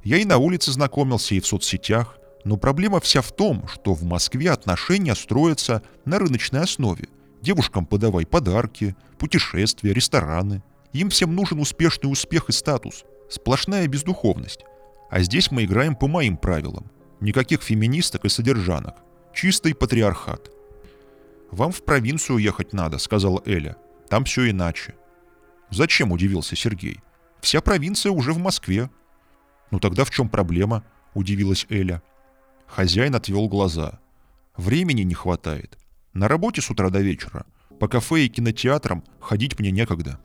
«Я 0.03 0.19
и 0.19 0.25
на 0.25 0.39
улице 0.39 0.73
знакомился, 0.73 1.35
и 1.35 1.41
в 1.41 1.47
соцсетях. 1.47 2.17
Но 2.45 2.57
проблема 2.57 3.01
вся 3.01 3.21
в 3.21 3.33
том, 3.33 3.67
что 3.69 3.95
в 3.95 4.03
Москве 4.03 4.51
отношения 4.51 5.15
строятся 5.15 5.83
на 6.05 6.19
рыночной 6.19 6.63
основе. 6.63 7.09
Девушкам 7.43 7.87
подавай 7.87 8.27
подарки, 8.27 8.97
путешествия, 9.19 9.93
рестораны. 9.93 10.63
Им 10.93 11.11
всем 11.11 11.35
нужен 11.35 11.61
успешный 11.61 12.11
успех 12.11 12.49
и 12.49 12.53
статус. 12.53 13.05
Сплошная 13.29 13.87
бездуховность. 13.87 14.65
А 15.11 15.21
здесь 15.21 15.51
мы 15.51 15.65
играем 15.65 15.95
по 15.95 16.09
моим 16.09 16.37
правилам. 16.37 16.91
Никаких 17.21 17.63
феминисток 17.63 18.25
и 18.25 18.29
содержанок. 18.29 18.97
Чистый 19.35 19.75
патриархат. 19.75 20.51
«Вам 21.51 21.73
в 21.73 21.85
провинцию 21.85 22.39
ехать 22.39 22.73
надо»,— 22.73 22.99
сказала 22.99 23.43
Эля. 23.45 23.77
«Там 24.09 24.25
все 24.25 24.51
иначе». 24.51 24.95
«Зачем?»— 25.71 26.13
удивился 26.13 26.57
Сергей. 26.57 27.01
«Вся 27.41 27.61
провинция 27.61 28.13
уже 28.13 28.33
в 28.33 28.39
Москве». 28.39 28.89
«Ну 29.71 29.79
тогда 29.79 30.05
в 30.05 30.11
чем 30.11 30.29
проблема?»— 30.29 30.85
удивилась 31.15 31.67
Эля. 31.69 32.03
Хозяин 32.67 33.15
отвел 33.15 33.49
глаза. 33.49 34.01
«Времени 34.57 35.03
не 35.03 35.15
хватает. 35.15 35.79
На 36.13 36.29
работе 36.29 36.61
с 36.61 36.71
утра 36.71 36.91
до 36.91 37.01
вечера. 37.01 37.47
По 37.79 37.89
кафе 37.89 38.27
и 38.27 38.29
кинотеатрам 38.29 39.05
ходить 39.21 39.59
мне 39.59 39.71
некогда». 39.71 40.21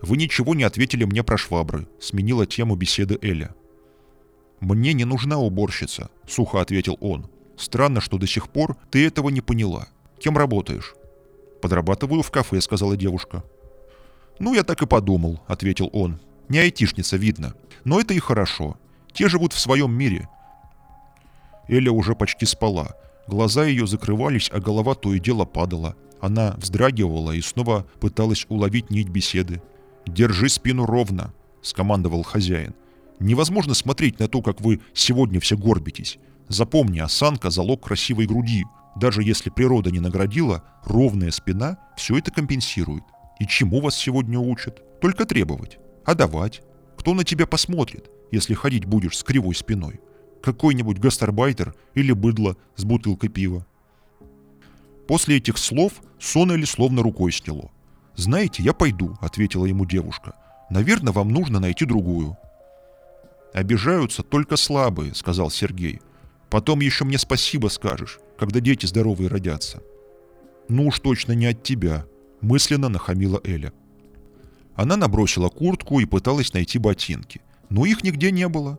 «Вы 0.00 0.16
ничего 0.16 0.54
не 0.54 0.64
ответили 0.64 1.04
мне 1.04 1.22
про 1.22 1.38
швабры»,— 1.38 1.86
сменила 2.00 2.44
тему 2.46 2.74
беседы 2.74 3.18
Эля. 3.22 3.54
«Мне 4.58 4.94
не 4.94 5.04
нужна 5.04 5.38
уборщица»,— 5.38 6.10
сухо 6.28 6.60
ответил 6.60 6.98
он. 7.00 7.28
«Странно, 7.56 8.00
что 8.00 8.18
до 8.18 8.26
сих 8.26 8.48
пор 8.48 8.76
ты 8.90 9.06
этого 9.06 9.28
не 9.28 9.40
поняла. 9.40 9.88
Кем 10.18 10.36
работаешь?» 10.36 10.94
«Подрабатываю 11.60 12.22
в 12.22 12.30
кафе»,— 12.32 12.60
сказала 12.62 12.96
девушка. 12.96 13.44
«Ну, 14.40 14.54
я 14.54 14.64
так 14.64 14.82
и 14.82 14.86
подумал»,— 14.86 15.40
ответил 15.46 15.88
он. 15.92 16.18
«Не 16.48 16.58
айтишница, 16.58 17.16
видно. 17.16 17.54
Но 17.84 18.00
это 18.00 18.14
и 18.14 18.18
хорошо. 18.18 18.76
Те 19.12 19.28
живут 19.28 19.52
в 19.52 19.58
своем 19.58 19.92
мире. 19.92 20.28
Эля 21.68 21.92
уже 21.92 22.14
почти 22.14 22.46
спала. 22.46 22.94
Глаза 23.26 23.64
ее 23.64 23.86
закрывались, 23.86 24.50
а 24.52 24.60
голова 24.60 24.94
то 24.94 25.14
и 25.14 25.20
дело 25.20 25.44
падала. 25.44 25.96
Она 26.20 26.54
вздрагивала 26.58 27.32
и 27.32 27.40
снова 27.40 27.86
пыталась 28.00 28.46
уловить 28.48 28.90
нить 28.90 29.08
беседы. 29.08 29.62
«Держи 30.06 30.48
спину 30.48 30.86
ровно»,— 30.86 31.32
скомандовал 31.62 32.22
хозяин. 32.22 32.74
«Невозможно 33.20 33.74
смотреть 33.74 34.18
на 34.18 34.28
то, 34.28 34.42
как 34.42 34.60
вы 34.60 34.80
сегодня 34.94 35.40
все 35.40 35.56
горбитесь. 35.56 36.18
Запомни, 36.48 36.98
осанка— 36.98 37.50
залог 37.50 37.84
красивой 37.84 38.26
груди. 38.26 38.64
Даже 38.96 39.22
если 39.22 39.48
природа 39.48 39.90
не 39.90 40.00
наградила, 40.00 40.64
ровная 40.84 41.30
спина 41.30 41.78
все 41.96 42.18
это 42.18 42.30
компенсирует. 42.30 43.04
И 43.38 43.46
чему 43.46 43.80
вас 43.80 43.96
сегодня 43.96 44.38
учат? 44.38 45.00
Только 45.00 45.24
требовать. 45.24 45.78
А 46.04 46.14
давать? 46.14 46.62
Кто 46.96 47.14
на 47.14 47.24
тебя 47.24 47.46
посмотрит, 47.46 48.10
если 48.30 48.54
ходить 48.54 48.84
будешь 48.84 49.18
с 49.18 49.22
кривой 49.22 49.54
спиной? 49.54 50.00
какой-нибудь 50.42 50.98
гастарбайтер 50.98 51.74
или 51.94 52.12
быдло 52.12 52.56
с 52.76 52.84
бутылкой 52.84 53.30
пива. 53.30 53.64
После 55.08 55.38
этих 55.38 55.56
слов 55.56 55.94
сон 56.20 56.52
Эли 56.52 56.64
словно 56.64 57.02
рукой 57.02 57.32
сняло. 57.32 57.70
«Знаете, 58.14 58.62
я 58.62 58.74
пойду»,— 58.74 59.16
ответила 59.20 59.64
ему 59.64 59.86
девушка. 59.86 60.34
«Наверное, 60.68 61.12
вам 61.12 61.30
нужно 61.30 61.60
найти 61.60 61.86
другую». 61.86 62.36
«Обижаются 63.54 64.22
только 64.22 64.56
слабые»,— 64.56 65.14
сказал 65.14 65.50
Сергей. 65.50 66.00
«Потом 66.50 66.80
еще 66.80 67.04
мне 67.04 67.18
спасибо 67.18 67.68
скажешь, 67.68 68.18
когда 68.38 68.60
дети 68.60 68.86
здоровые 68.86 69.28
родятся». 69.28 69.82
«Ну 70.68 70.86
уж 70.86 71.00
точно 71.00 71.32
не 71.32 71.46
от 71.46 71.62
тебя»,— 71.62 72.06
мысленно 72.40 72.88
нахамила 72.88 73.40
Эля. 73.44 73.72
Она 74.74 74.96
набросила 74.96 75.48
куртку 75.48 76.00
и 76.00 76.06
пыталась 76.06 76.52
найти 76.52 76.78
ботинки, 76.78 77.40
но 77.68 77.84
их 77.84 78.02
нигде 78.02 78.30
не 78.30 78.48
было. 78.48 78.78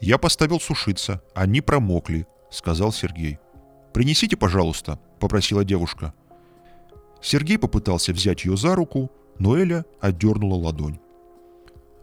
«Я 0.00 0.18
поставил 0.18 0.60
сушиться. 0.60 1.22
Они 1.34 1.60
промокли»,— 1.60 2.26
сказал 2.50 2.92
Сергей. 2.92 3.38
«Принесите, 3.92 4.36
пожалуйста»,— 4.36 4.98
попросила 5.20 5.64
девушка. 5.64 6.12
Сергей 7.22 7.58
попытался 7.58 8.12
взять 8.12 8.44
ее 8.44 8.56
за 8.56 8.74
руку, 8.74 9.10
но 9.38 9.56
Эля 9.56 9.86
отдернула 10.00 10.56
ладонь. 10.56 10.98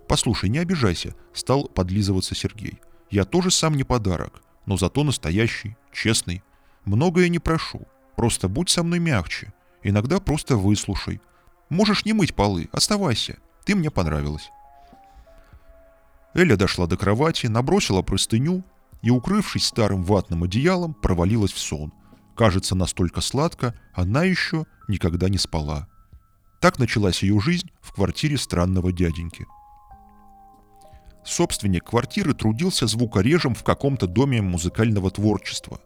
«Послушай, 0.07 0.49
не 0.49 0.57
обижайся»,— 0.57 1.15
стал 1.33 1.65
подлизываться 1.65 2.33
Сергей. 2.33 2.79
«Я 3.11 3.23
тоже 3.23 3.51
сам 3.51 3.75
не 3.75 3.83
подарок, 3.83 4.41
но 4.65 4.77
зато 4.77 5.03
настоящий, 5.03 5.77
честный. 5.93 6.43
Многое 6.85 7.29
не 7.29 7.39
прошу. 7.39 7.87
Просто 8.15 8.49
будь 8.49 8.69
со 8.69 8.83
мной 8.83 8.99
мягче. 8.99 9.53
Иногда 9.83 10.19
просто 10.19 10.57
выслушай. 10.57 11.21
Можешь 11.71 12.03
не 12.03 12.11
мыть 12.11 12.35
полы, 12.35 12.67
оставайся. 12.73 13.37
Ты 13.65 13.75
мне 13.75 13.89
понравилась». 13.89 14.51
Эля 16.33 16.57
дошла 16.57 16.85
до 16.85 16.97
кровати, 16.97 17.47
набросила 17.47 18.01
простыню 18.01 18.63
и, 19.01 19.09
укрывшись 19.09 19.65
старым 19.65 20.03
ватным 20.03 20.43
одеялом, 20.43 20.93
провалилась 20.93 21.53
в 21.53 21.59
сон. 21.59 21.93
Кажется, 22.35 22.75
настолько 22.75 23.21
сладко 23.21 23.73
она 23.93 24.23
еще 24.23 24.65
никогда 24.89 25.29
не 25.29 25.37
спала. 25.37 25.87
Так 26.59 26.77
началась 26.77 27.23
ее 27.23 27.39
жизнь 27.39 27.71
в 27.81 27.93
квартире 27.93 28.37
странного 28.37 28.91
дяденьки. 28.91 29.45
Собственник 31.23 31.85
квартиры 31.85 32.33
трудился 32.33 32.85
звукорежем 32.85 33.55
в 33.55 33.63
каком-то 33.63 34.07
доме 34.07 34.41
музыкального 34.41 35.09
творчества. 35.09 35.79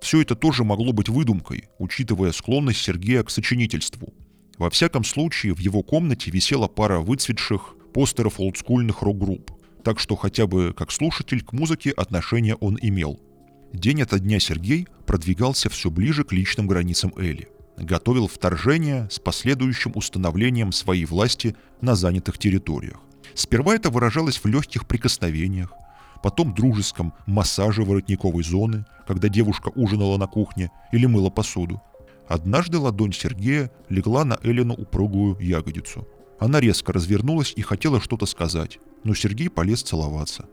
Все 0.00 0.20
это 0.20 0.34
тоже 0.34 0.64
могло 0.64 0.92
быть 0.92 1.08
выдумкой, 1.08 1.68
учитывая 1.78 2.32
склонность 2.32 2.80
Сергея 2.80 3.22
к 3.22 3.30
сочинительству. 3.30 4.12
Во 4.58 4.70
всяком 4.70 5.04
случае, 5.04 5.54
в 5.54 5.58
его 5.58 5.82
комнате 5.82 6.30
висела 6.30 6.68
пара 6.68 7.00
выцветших 7.00 7.76
постеров 7.92 8.40
олдскульных 8.40 9.02
рок-групп 9.02 9.52
так 9.88 10.00
что 10.00 10.16
хотя 10.16 10.46
бы 10.46 10.74
как 10.76 10.92
слушатель 10.92 11.42
к 11.42 11.54
музыке 11.54 11.90
отношение 11.90 12.56
он 12.56 12.78
имел. 12.82 13.18
День 13.72 14.02
ото 14.02 14.18
дня 14.18 14.38
Сергей 14.38 14.86
продвигался 15.06 15.70
все 15.70 15.90
ближе 15.90 16.24
к 16.24 16.32
личным 16.32 16.66
границам 16.66 17.12
Эли. 17.16 17.48
Готовил 17.78 18.28
вторжение 18.28 19.08
с 19.10 19.18
последующим 19.18 19.92
установлением 19.94 20.72
своей 20.72 21.06
власти 21.06 21.56
на 21.80 21.94
занятых 21.94 22.36
территориях. 22.36 22.98
Сперва 23.34 23.76
это 23.76 23.88
выражалось 23.88 24.36
в 24.36 24.46
легких 24.46 24.86
прикосновениях, 24.86 25.72
потом 26.22 26.54
дружеском 26.54 27.14
массаже 27.26 27.82
воротниковой 27.82 28.42
зоны, 28.42 28.84
когда 29.06 29.28
девушка 29.28 29.70
ужинала 29.74 30.18
на 30.18 30.26
кухне 30.26 30.70
или 30.92 31.06
мыла 31.06 31.30
посуду. 31.30 31.80
Однажды 32.28 32.78
ладонь 32.78 33.14
Сергея 33.14 33.70
легла 33.88 34.24
на 34.24 34.38
Элину 34.42 34.74
упругую 34.74 35.38
ягодицу. 35.40 36.06
Она 36.38 36.60
резко 36.60 36.92
развернулась 36.92 37.54
и 37.56 37.62
хотела 37.62 38.00
что-то 38.00 38.26
сказать, 38.26 38.78
но 39.02 39.14
Сергей 39.14 39.48
полез 39.48 39.82
целоваться. 39.82 40.46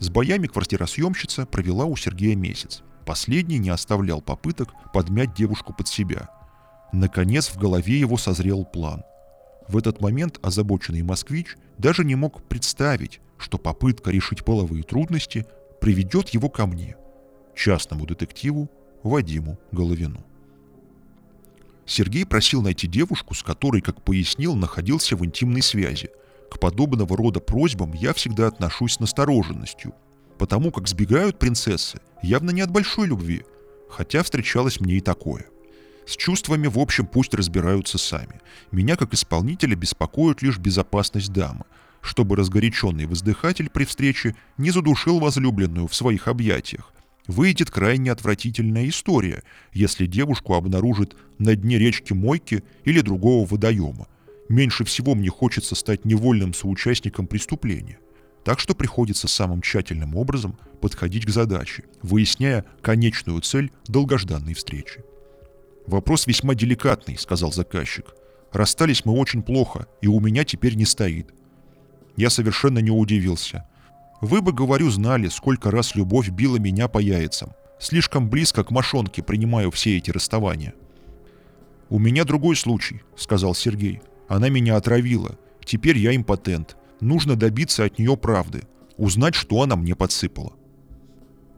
С 0.00 0.10
боями 0.10 0.48
квартиросъемщица 0.48 1.46
провела 1.46 1.84
у 1.84 1.96
Сергея 1.96 2.34
месяц. 2.34 2.82
Последний 3.06 3.58
не 3.58 3.70
оставлял 3.70 4.20
попыток 4.20 4.70
подмять 4.92 5.34
девушку 5.34 5.72
под 5.72 5.86
себя. 5.88 6.28
Наконец 6.92 7.48
в 7.48 7.58
голове 7.58 7.98
его 7.98 8.16
созрел 8.16 8.64
план. 8.64 9.02
В 9.68 9.76
этот 9.76 10.00
момент 10.00 10.40
озабоченный 10.42 11.02
москвич 11.02 11.56
даже 11.78 12.04
не 12.04 12.16
мог 12.16 12.42
представить, 12.48 13.20
что 13.38 13.56
попытка 13.56 14.10
решить 14.10 14.44
половые 14.44 14.82
трудности 14.82 15.46
приведет 15.80 16.30
его 16.30 16.50
ко 16.50 16.66
мне, 16.66 16.96
частному 17.54 18.04
детективу 18.04 18.68
Вадиму 19.04 19.58
Головину. 19.70 20.24
Сергей 21.90 22.24
просил 22.24 22.62
найти 22.62 22.86
девушку, 22.86 23.34
с 23.34 23.42
которой, 23.42 23.80
как 23.80 24.00
пояснил, 24.02 24.54
находился 24.54 25.16
в 25.16 25.24
интимной 25.24 25.60
связи, 25.60 26.10
к 26.48 26.60
подобного 26.60 27.16
рода 27.16 27.40
просьбам 27.40 27.94
я 27.94 28.14
всегда 28.14 28.46
отношусь 28.46 28.94
с 28.94 29.00
настороженностью, 29.00 29.92
потому 30.38 30.70
как 30.70 30.86
сбегают 30.86 31.40
принцессы 31.40 32.00
явно 32.22 32.52
не 32.52 32.60
от 32.60 32.70
большой 32.70 33.08
любви, 33.08 33.42
хотя 33.88 34.22
встречалось 34.22 34.78
мне 34.78 34.98
и 34.98 35.00
такое. 35.00 35.46
С 36.06 36.16
чувствами, 36.16 36.68
в 36.68 36.78
общем, 36.78 37.08
пусть 37.08 37.34
разбираются 37.34 37.98
сами. 37.98 38.40
Меня, 38.70 38.94
как 38.94 39.12
исполнителя, 39.12 39.74
беспокоит 39.74 40.42
лишь 40.42 40.58
безопасность 40.58 41.32
дамы, 41.32 41.64
чтобы 42.02 42.36
разгоряченный 42.36 43.06
воздыхатель 43.06 43.68
при 43.68 43.84
встрече 43.84 44.36
не 44.58 44.70
задушил 44.70 45.18
возлюбленную 45.18 45.88
в 45.88 45.94
своих 45.96 46.28
объятиях, 46.28 46.92
Выйдет 47.30 47.70
крайне 47.70 48.10
отвратительная 48.10 48.88
история, 48.88 49.44
если 49.72 50.06
девушку 50.06 50.54
обнаружит 50.54 51.14
на 51.38 51.54
дне 51.54 51.78
речки 51.78 52.12
Мойки 52.12 52.64
или 52.84 53.02
другого 53.02 53.46
водоема. 53.46 54.08
Меньше 54.48 54.84
всего 54.84 55.14
мне 55.14 55.28
хочется 55.28 55.76
стать 55.76 56.04
невольным 56.04 56.52
соучастником 56.52 57.28
преступления. 57.28 58.00
Так 58.44 58.58
что 58.58 58.74
приходится 58.74 59.28
самым 59.28 59.62
тщательным 59.62 60.16
образом 60.16 60.58
подходить 60.80 61.24
к 61.24 61.30
задаче, 61.30 61.84
выясняя 62.02 62.64
конечную 62.82 63.40
цель 63.42 63.70
долгожданной 63.86 64.54
встречи. 64.54 65.04
«Вопрос 65.86 66.26
весьма 66.26 66.56
деликатный»,— 66.56 67.16
сказал 67.18 67.52
заказчик. 67.52 68.06
«Расстались 68.50 69.04
мы 69.04 69.12
очень 69.12 69.44
плохо, 69.44 69.86
и 70.02 70.08
у 70.08 70.18
меня 70.18 70.42
теперь 70.42 70.74
не 70.74 70.84
стоит». 70.84 71.32
Я 72.16 72.28
совершенно 72.28 72.80
не 72.80 72.90
удивился. 72.90 73.68
Вы 74.20 74.42
бы, 74.42 74.52
говорю, 74.52 74.90
знали, 74.90 75.28
сколько 75.28 75.70
раз 75.70 75.94
любовь 75.94 76.28
била 76.28 76.56
меня 76.56 76.88
по 76.88 76.98
яйцам. 76.98 77.52
Слишком 77.78 78.28
близко 78.28 78.64
к 78.64 78.70
мошонке 78.70 79.22
принимаю 79.22 79.70
все 79.70 79.96
эти 79.96 80.10
расставания. 80.10 80.74
«У 81.88 81.98
меня 81.98 82.24
другой 82.24 82.56
случай»,— 82.56 83.02
сказал 83.16 83.54
Сергей. 83.54 84.02
«Она 84.28 84.48
меня 84.48 84.76
отравила. 84.76 85.38
Теперь 85.64 85.98
я 85.98 86.14
импотент. 86.14 86.76
Нужно 87.00 87.36
добиться 87.36 87.84
от 87.84 87.98
нее 87.98 88.16
правды. 88.16 88.62
Узнать, 88.96 89.34
что 89.34 89.62
она 89.62 89.76
мне 89.76 89.96
подсыпала». 89.96 90.52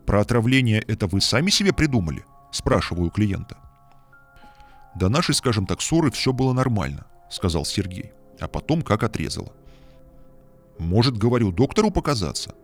«Про 0.07 0.21
отравление 0.21 0.81
это 0.81 1.07
вы 1.07 1.21
сами 1.21 1.50
себе 1.50 1.73
придумали?»— 1.73 2.25
спрашиваю 2.52 3.11
клиента. 3.11 3.57
До 4.95 5.09
нашей, 5.09 5.35
скажем 5.35 5.66
так, 5.66 5.81
ссоры 5.81 6.11
все 6.11 6.33
было 6.33 6.52
нормально, 6.52 7.07
сказал 7.31 7.64
Сергей. 7.64 8.12
А 8.40 8.49
потом 8.49 8.83
как 8.83 9.02
отрезало. 9.02 9.52
Может, 10.78 11.16
говорю, 11.16 11.52
доктору 11.52 11.90
показаться? 11.90 12.54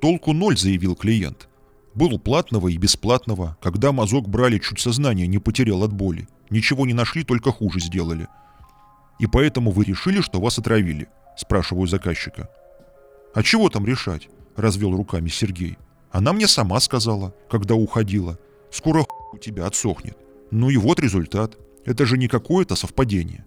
Толку 0.00 0.32
ноль, 0.32 0.56
заявил 0.56 0.94
клиент. 0.94 1.48
Был 1.94 2.14
у 2.14 2.18
платного 2.18 2.68
и 2.68 2.76
бесплатного. 2.76 3.56
Когда 3.60 3.92
мазок 3.92 4.28
брали, 4.28 4.58
чуть 4.58 4.80
сознание 4.80 5.26
не 5.26 5.38
потерял 5.38 5.82
от 5.82 5.92
боли. 5.92 6.28
Ничего 6.50 6.86
не 6.86 6.94
нашли, 6.94 7.24
только 7.24 7.50
хуже 7.50 7.80
сделали. 7.80 8.28
И 9.18 9.26
поэтому 9.26 9.70
вы 9.70 9.84
решили, 9.84 10.20
что 10.20 10.40
вас 10.40 10.58
отравили? 10.58 11.08
Спрашиваю 11.36 11.86
заказчика. 11.86 12.48
А 13.34 13.42
чего 13.42 13.68
там 13.68 13.86
решать? 13.86 14.28
Развел 14.56 14.96
руками 14.96 15.28
Сергей. 15.28 15.76
Она 16.10 16.32
мне 16.32 16.46
сама 16.46 16.80
сказала, 16.80 17.34
когда 17.50 17.74
уходила. 17.74 18.38
Скоро 18.70 19.04
у 19.32 19.38
тебя 19.38 19.66
отсохнет. 19.66 20.16
Ну 20.50 20.70
и 20.70 20.76
вот 20.76 21.00
результат. 21.00 21.56
Это 21.84 22.06
же 22.06 22.18
не 22.18 22.28
какое-то 22.28 22.76
совпадение. 22.76 23.44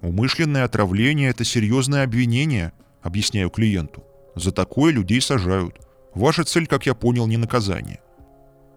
Умышленное 0.00 0.64
отравление– 0.64 1.30
это 1.30 1.44
серьезное 1.44 2.04
обвинение, 2.04 2.72
объясняю 3.02 3.50
клиенту. 3.50 4.04
За 4.34 4.52
такое 4.52 4.92
людей 4.92 5.20
сажают. 5.20 5.78
Ваша 6.14 6.44
цель, 6.44 6.66
как 6.66 6.86
я 6.86 6.94
понял, 6.94 7.26
не 7.26 7.36
наказание. 7.36 8.00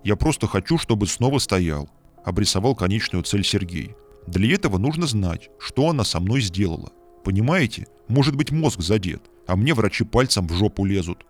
Я 0.04 0.16
просто 0.16 0.48
хочу, 0.48 0.78
чтобы 0.78 1.08
снова 1.08 1.38
стоял, 1.38 1.90
обрисовал 2.24 2.76
конечную 2.76 3.24
цель 3.24 3.44
Сергей. 3.44 3.96
Для 4.28 4.54
этого 4.54 4.78
нужно 4.78 5.08
знать, 5.08 5.50
что 5.60 5.90
она 5.90 6.04
со 6.04 6.20
мной 6.20 6.42
сделала. 6.42 6.92
Понимаете? 7.24 7.88
Может 8.08 8.36
быть 8.36 8.52
мозг 8.52 8.82
задет, 8.82 9.24
а 9.48 9.56
мне 9.56 9.74
врачи 9.74 10.04
пальцем 10.04 10.48
в 10.48 10.54
жопу 10.54 10.86
лезут. 10.86 11.26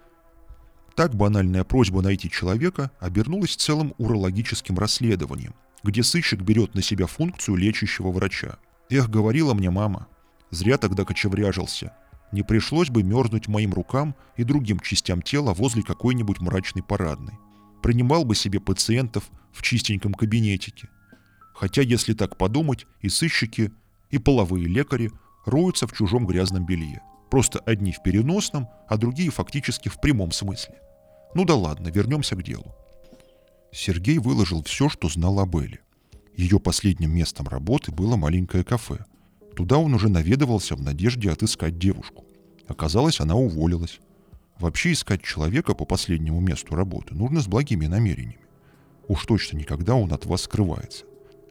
Так 0.95 1.15
банальная 1.15 1.63
просьба 1.63 2.01
найти 2.01 2.29
человека 2.29 2.91
обернулась 2.99 3.55
целым 3.55 3.93
урологическим 3.97 4.77
расследованием, 4.77 5.53
где 5.83 6.03
сыщик 6.03 6.41
берет 6.41 6.75
на 6.75 6.81
себя 6.81 7.07
функцию 7.07 7.55
лечащего 7.57 8.11
врача. 8.11 8.57
Эх, 8.89 9.09
говорила 9.09 9.53
мне 9.53 9.69
мама, 9.69 10.07
зря 10.49 10.77
тогда 10.77 11.05
кочевряжился. 11.05 11.93
Не 12.31 12.43
пришлось 12.43 12.89
бы 12.89 13.03
мерзнуть 13.03 13.47
моим 13.47 13.73
рукам 13.73 14.15
и 14.37 14.43
другим 14.43 14.79
частям 14.79 15.21
тела 15.21 15.53
возле 15.53 15.83
какой-нибудь 15.83 16.39
мрачной 16.39 16.83
парадной. 16.83 17.33
Принимал 17.81 18.23
бы 18.23 18.35
себе 18.35 18.59
пациентов 18.59 19.29
в 19.51 19.61
чистеньком 19.61 20.13
кабинетике. 20.13 20.89
Хотя, 21.53 21.81
если 21.81 22.13
так 22.13 22.37
подумать, 22.37 22.87
и 23.01 23.09
сыщики, 23.09 23.71
и 24.09 24.17
половые 24.17 24.65
лекари 24.65 25.11
роются 25.45 25.87
в 25.87 25.93
чужом 25.93 26.25
грязном 26.25 26.65
белье. 26.65 27.01
Просто 27.29 27.59
одни 27.59 27.91
в 27.91 28.01
переносном, 28.03 28.67
а 28.87 28.97
другие 28.97 29.29
фактически 29.29 29.89
в 29.89 29.99
прямом 29.99 30.31
смысле. 30.31 30.75
Ну 31.33 31.45
да 31.45 31.55
ладно, 31.55 31.89
вернемся 31.89 32.35
к 32.35 32.43
делу. 32.43 32.75
Сергей 33.71 34.17
выложил 34.17 34.63
все, 34.63 34.89
что 34.89 35.07
знал 35.07 35.39
об 35.39 35.55
Элле. 35.55 35.79
Ее 36.35 36.59
последним 36.59 37.15
местом 37.15 37.47
работы 37.47 37.91
было 37.91 38.15
маленькое 38.15 38.63
кафе. 38.63 39.05
Туда 39.55 39.77
он 39.77 39.93
уже 39.93 40.09
наведывался 40.09 40.75
в 40.75 40.81
надежде 40.81 41.31
отыскать 41.31 41.77
девушку. 41.77 42.25
Оказалось, 42.71 43.19
она 43.19 43.35
уволилась. 43.35 43.99
Вообще 44.57 44.93
искать 44.93 45.21
человека 45.21 45.73
по 45.73 45.83
последнему 45.83 46.39
месту 46.39 46.73
работы 46.73 47.13
нужно 47.13 47.41
с 47.41 47.47
благими 47.47 47.85
намерениями. 47.85 48.39
Уж 49.09 49.25
точно 49.25 49.57
никогда 49.57 49.95
он 49.95 50.13
от 50.13 50.25
вас 50.25 50.43
скрывается. 50.43 51.03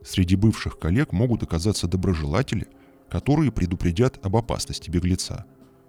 Среди 0.02 0.34
бывших 0.34 0.78
коллег 0.78 1.12
могут 1.12 1.42
оказаться 1.42 1.86
доброжелатели, 1.86 2.68
которые 3.10 3.52
предупредят 3.52 4.18
об 4.24 4.34
опасности 4.34 4.88
беглеца. 4.88 5.44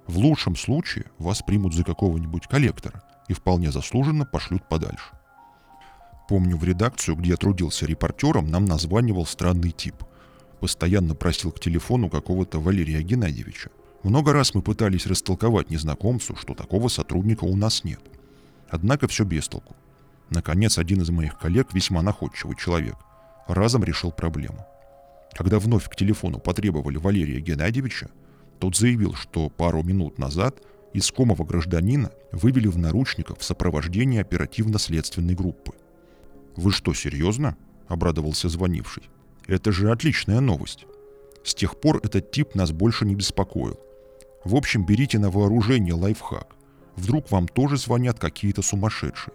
В 0.06 0.18
лучшем 0.18 0.58
случае 0.58 1.06
вас 1.18 1.42
примут 1.42 1.74
за 1.74 1.86
какого-нибудь 1.86 2.48
коллектора 2.48 3.02
и 3.30 3.34
вполне 3.34 3.72
заслуженно 3.72 4.26
пошлют 4.26 4.68
подальше. 4.68 5.12
Помню, 6.28 6.58
в 6.58 6.64
редакцию, 6.66 7.16
где 7.16 7.30
я 7.30 7.38
трудился 7.38 7.86
репортером, 7.86 8.48
нам 8.48 8.66
названивал 8.66 9.26
странный 9.26 9.72
тип. 9.72 9.96
Постоянно 10.60 11.16
просил 11.16 11.54
к 11.54 11.62
телефону 11.62 12.10
какого-то 12.10 12.60
Валерия 12.60 13.02
Геннадьевича. 13.02 13.70
Много 14.04 14.34
раз 14.34 14.56
мы 14.56 14.62
пытались 14.62 15.06
растолковать 15.06 15.70
незнакомцу, 15.70 16.36
что 16.36 16.56
такого 16.56 16.88
сотрудника 16.88 17.44
у 17.44 17.56
нас 17.56 17.84
нет. 17.84 18.02
Однако 18.70 19.08
все 19.08 19.24
без 19.24 19.48
толку. 19.48 19.76
Наконец, 20.32 20.78
один 20.78 21.02
из 21.02 21.10
моих 21.10 21.38
коллег, 21.38 21.74
весьма 21.74 22.02
находчивый 22.02 22.56
человек, 22.56 22.96
разом 23.48 23.84
решил 23.84 24.12
проблему. 24.12 24.66
Когда 25.34 25.60
вновь 25.60 25.88
к 25.88 25.96
телефону 25.96 26.40
потребовали 26.40 26.98
Валерия 26.98 27.40
Геннадьевича, 27.40 28.10
тот 28.60 28.76
заявил, 28.76 29.14
что 29.14 29.50
пару 29.50 29.84
минут 29.84 30.18
назад 30.18 30.62
искомого 30.94 31.44
гражданина 31.44 32.12
вывели 32.32 32.68
в 32.68 32.78
наручниках 32.78 33.38
в 33.38 33.44
сопровождении 33.44 34.20
оперативно-следственной 34.20 35.36
группы. 35.36 35.74
«Вы 36.56 36.72
что, 36.72 36.94
серьезно?»– 36.94 37.56
обрадовался 37.88 38.50
звонивший. 38.50 39.04
«Это 39.48 39.72
же 39.72 39.92
отличная 39.92 40.40
новость. 40.40 40.86
С 41.44 41.56
тех 41.56 41.80
пор 41.80 42.00
этот 42.04 42.32
тип 42.32 42.56
нас 42.56 42.72
больше 42.72 43.06
не 43.06 43.16
беспокоил. 43.16 43.80
В 44.44 44.56
общем, 44.56 44.86
берите 44.86 45.20
на 45.20 45.30
вооружение 45.30 45.94
лайфхак. 45.94 46.56
Вдруг 46.96 47.32
вам 47.32 47.48
тоже 47.48 47.78
звонят 47.78 48.20
какие-то 48.20 48.62
сумасшедшие. 48.62 49.34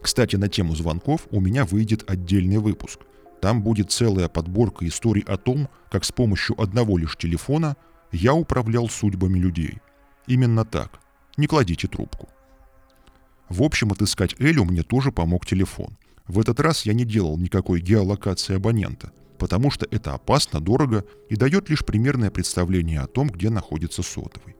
Кстати, 0.00 0.36
на 0.36 0.48
тему 0.48 0.74
звонков 0.74 1.26
у 1.30 1.40
меня 1.40 1.64
выйдет 1.64 2.08
отдельный 2.08 2.58
выпуск. 2.58 3.00
Там 3.40 3.62
будет 3.62 3.90
целая 3.90 4.28
подборка 4.28 4.86
историй 4.86 5.22
о 5.22 5.36
том, 5.36 5.68
как 5.90 6.04
с 6.04 6.12
помощью 6.12 6.60
одного 6.60 6.98
лишь 6.98 7.16
телефона 7.16 7.76
я 8.12 8.34
управлял 8.34 8.88
судьбами 8.88 9.38
людей. 9.38 9.78
Именно 10.26 10.64
так. 10.64 11.00
Не 11.36 11.46
кладите 11.46 11.88
трубку. 11.88 12.28
В 13.48 13.62
общем, 13.62 13.92
отыскать 13.92 14.34
Элю 14.38 14.64
мне 14.64 14.82
тоже 14.82 15.12
помог 15.12 15.46
телефон. 15.46 15.96
В 16.26 16.38
этот 16.38 16.60
раз 16.60 16.86
я 16.86 16.94
не 16.94 17.04
делал 17.04 17.36
никакой 17.36 17.80
геолокации 17.80 18.56
абонента, 18.56 19.12
потому 19.38 19.70
что 19.70 19.86
это 19.90 20.14
опасно, 20.14 20.60
дорого 20.60 21.04
и 21.28 21.36
дает 21.36 21.68
лишь 21.68 21.84
примерное 21.84 22.30
представление 22.30 23.00
о 23.00 23.06
том, 23.06 23.28
где 23.28 23.50
находится 23.50 24.02
сотовый. 24.02 24.56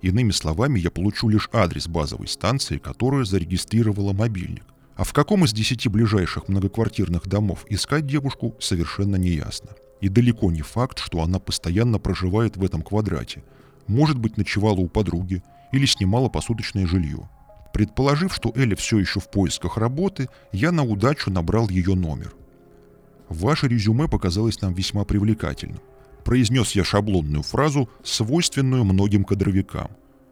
Иными 0.00 0.30
словами, 0.30 0.78
я 0.78 0.90
получу 0.90 1.28
лишь 1.28 1.48
адрес 1.52 1.88
базовой 1.88 2.28
станции, 2.28 2.78
которая 2.78 3.24
зарегистрировала 3.24 4.12
мобильник. 4.12 4.64
А 4.96 5.04
в 5.04 5.12
каком 5.12 5.44
из 5.44 5.52
десяти 5.52 5.88
ближайших 5.88 6.48
многоквартирных 6.48 7.26
домов 7.26 7.64
искать 7.68 8.06
девушку, 8.06 8.56
совершенно 8.60 9.16
не 9.16 9.30
ясно. 9.30 9.70
И 10.00 10.08
далеко 10.08 10.50
не 10.50 10.62
факт, 10.62 10.98
что 10.98 11.22
она 11.22 11.38
постоянно 11.38 11.98
проживает 11.98 12.56
в 12.56 12.64
этом 12.64 12.82
квадрате. 12.82 13.44
Может 13.86 14.18
быть, 14.18 14.36
ночевала 14.36 14.78
у 14.78 14.88
подруги 14.88 15.42
или 15.72 15.86
снимала 15.86 16.28
посуточное 16.28 16.86
жилье. 16.86 17.28
Предположив, 17.72 18.34
что 18.34 18.52
Эля 18.54 18.76
все 18.76 18.98
еще 18.98 19.20
в 19.20 19.30
поисках 19.30 19.76
работы, 19.76 20.28
я 20.52 20.72
на 20.72 20.84
удачу 20.84 21.30
набрал 21.30 21.68
ее 21.68 21.94
номер. 21.94 22.34
Ваше 23.28 23.68
резюме 23.68 24.08
показалось 24.08 24.60
нам 24.60 24.74
весьма 24.74 25.04
привлекательным. 25.04 25.80
Произнес 26.24 26.72
я 26.72 26.84
шаблонную 26.84 27.42
фразу, 27.42 27.88
свойственную 28.02 28.84
многим 28.84 29.24
кадровикам. 29.24 29.90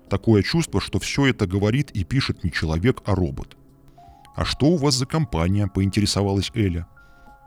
Такое 0.08 0.42
чувство, 0.42 0.80
что 0.80 0.98
все 0.98 1.26
это 1.26 1.46
говорит 1.46 1.90
и 1.90 2.04
пишет 2.04 2.44
не 2.44 2.52
человек, 2.52 3.02
а 3.04 3.14
робот. 3.14 3.56
«А 4.34 4.44
что 4.44 4.66
у 4.66 4.76
вас 4.76 4.94
за 4.94 5.06
компания?»– 5.06 5.66
поинтересовалась 5.74 6.50
Эля. 6.54 6.86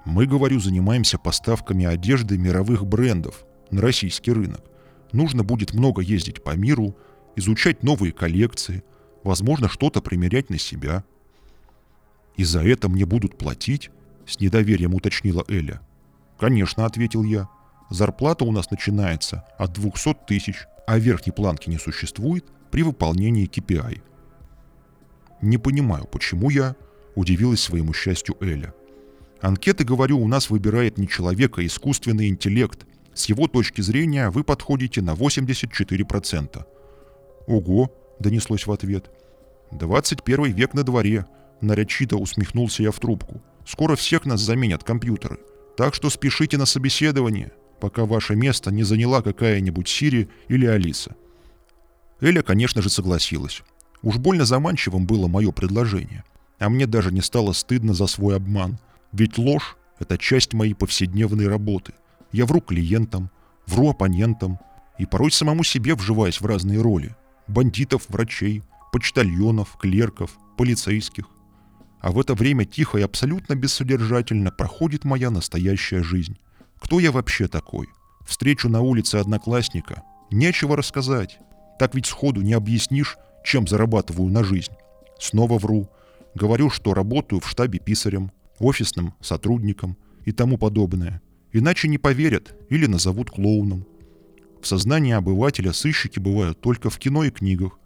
«Мы, 0.05 0.25
говорю, 0.25 0.59
занимаемся 0.59 1.19
поставками 1.19 1.85
одежды 1.85 2.37
мировых 2.37 2.85
брендов 2.85 3.45
на 3.69 3.81
российский 3.81 4.31
рынок. 4.31 4.61
Нужно 5.11 5.43
будет 5.43 5.73
много 5.73 6.01
ездить 6.01 6.43
по 6.43 6.55
миру, 6.55 6.95
изучать 7.35 7.83
новые 7.83 8.11
коллекции, 8.11 8.83
возможно, 9.23 9.69
что-то 9.69 10.01
примерять 10.01 10.49
на 10.49 10.57
себя. 10.57 11.03
«И 12.37 12.43
за 12.43 12.63
это 12.63 12.89
мне 12.89 13.05
будут 13.05 13.37
платить?»— 13.37 13.91
с 14.29 14.39
недоверием 14.39 14.93
уточнила 14.93 15.43
Эля. 15.47 15.81
«Конечно»,— 16.39 16.85
ответил 16.85 17.23
я. 17.23 17.49
«Зарплата 17.89 18.45
у 18.45 18.51
нас 18.51 18.69
начинается 18.71 19.43
от 19.57 19.73
200 19.73 20.25
тысяч, 20.27 20.65
а 20.87 20.97
верхней 20.99 21.33
планки 21.33 21.69
не 21.69 21.77
существует 21.77 22.45
при 22.71 22.83
выполнении 22.83 23.49
KPI». 23.49 24.01
«Не 25.41 25.57
понимаю, 25.57 26.05
почему 26.05 26.49
я?»— 26.49 26.75
удивилась 27.15 27.61
своему 27.61 27.93
счастью 27.93 28.35
Эля. 28.39 28.73
Анкеты, 29.41 29.85
говорю, 29.85 30.19
у 30.19 30.27
нас 30.27 30.49
выбирает 30.49 30.97
не 30.97 31.07
человек, 31.07 31.59
а 31.59 31.65
искусственный 31.65 32.27
интеллект. 32.27 32.85
С 33.13 33.25
его 33.25 33.47
точки 33.47 33.81
зрения 33.81 34.29
вы 34.29 34.43
подходите 34.43 35.01
на 35.01 35.11
84%. 35.11 36.65
Ого, 37.47 37.91
донеслось 38.19 38.67
в 38.67 38.71
ответ. 38.71 39.09
21 39.71 40.51
век 40.51 40.73
на 40.73 40.83
дворе. 40.83 41.25
Нарочито 41.61 42.17
усмехнулся 42.17 42.83
я 42.83 42.91
в 42.91 42.99
трубку. 42.99 43.41
Скоро 43.69 43.95
всех 43.95 44.25
нас 44.25 44.41
заменят 44.41 44.83
компьютеры. 44.83 45.37
Так 45.77 45.93
что 45.93 46.09
спешите 46.09 46.57
на 46.57 46.65
собеседование, 46.65 47.51
пока 47.79 48.05
ваше 48.05 48.35
место 48.35 48.71
не 48.71 48.81
заняла 48.81 49.21
какая-нибудь 49.21 49.87
Сири 49.87 50.27
или 50.47 50.65
Алиса. 50.65 51.15
Эля, 52.19 52.41
конечно 52.41 52.81
же, 52.81 52.89
согласилась. 52.89 53.61
Уж 54.01 54.17
больно 54.17 54.45
заманчивым 54.45 55.05
было 55.05 55.27
мое 55.27 55.51
предложение. 55.51 56.23
А 56.57 56.67
мне 56.69 56.87
даже 56.87 57.13
не 57.13 57.21
стало 57.21 57.53
стыдно 57.53 57.93
за 57.93 58.07
свой 58.07 58.37
обман. 58.37 58.79
Ведь 59.11 59.37
ложь– 59.37 59.77
это 59.99 60.17
часть 60.17 60.55
моей 60.55 60.73
повседневной 60.73 61.47
работы. 61.47 61.93
Я 62.31 62.47
вру 62.47 62.61
клиентам, 62.61 63.29
вру 63.67 63.91
оппонентам 63.91 64.57
и 64.97 65.05
порой 65.05 65.31
самому 65.31 65.63
себе 65.63 65.93
вживаясь 65.93 66.41
в 66.41 66.45
разные 66.47 66.81
роли. 66.81 67.15
Бандитов, 67.45 68.05
врачей, 68.09 68.63
почтальонов, 68.91 69.77
клерков, 69.77 70.31
полицейских. 70.57 71.25
А 71.99 72.11
в 72.11 72.19
это 72.19 72.33
время 72.33 72.65
тихо 72.65 72.97
и 72.97 73.01
абсолютно 73.01 73.55
бессодержательно 73.55 74.51
проходит 74.51 75.03
моя 75.03 75.29
настоящая 75.29 76.01
жизнь. 76.01 76.37
Кто 76.79 76.99
я 76.99 77.11
вообще 77.11 77.47
такой? 77.47 77.87
Встречу 78.25 78.69
на 78.69 78.81
улице 78.81 79.15
одноклассника. 79.15 80.03
Нечего 80.31 80.77
рассказать. 80.77 81.39
Так 81.77 81.95
ведь 81.95 82.05
сходу 82.05 82.41
не 82.41 82.53
объяснишь, 82.53 83.17
чем 83.43 83.67
зарабатываю 83.67 84.31
на 84.31 84.43
жизнь. 84.43 84.73
Снова 85.19 85.57
вру. 85.57 85.89
Говорю, 86.35 86.69
что 86.69 86.93
работаю 86.93 87.41
в 87.41 87.49
штабе 87.49 87.79
писарем, 87.79 88.31
офисным 88.59 89.13
сотрудником 89.19 89.97
и 90.25 90.31
тому 90.31 90.57
подобное. 90.57 91.21
Иначе 91.51 91.87
не 91.87 91.97
поверят 91.97 92.55
или 92.69 92.85
назовут 92.85 93.31
клоуном. 93.31 93.85
В 94.61 94.67
сознании 94.67 95.13
обывателя 95.13 95.73
сыщики 95.73 96.19
бывают 96.19 96.61
только 96.61 96.89
в 96.89 96.99
кино 96.99 97.23
и 97.23 97.31
книгах, 97.31 97.79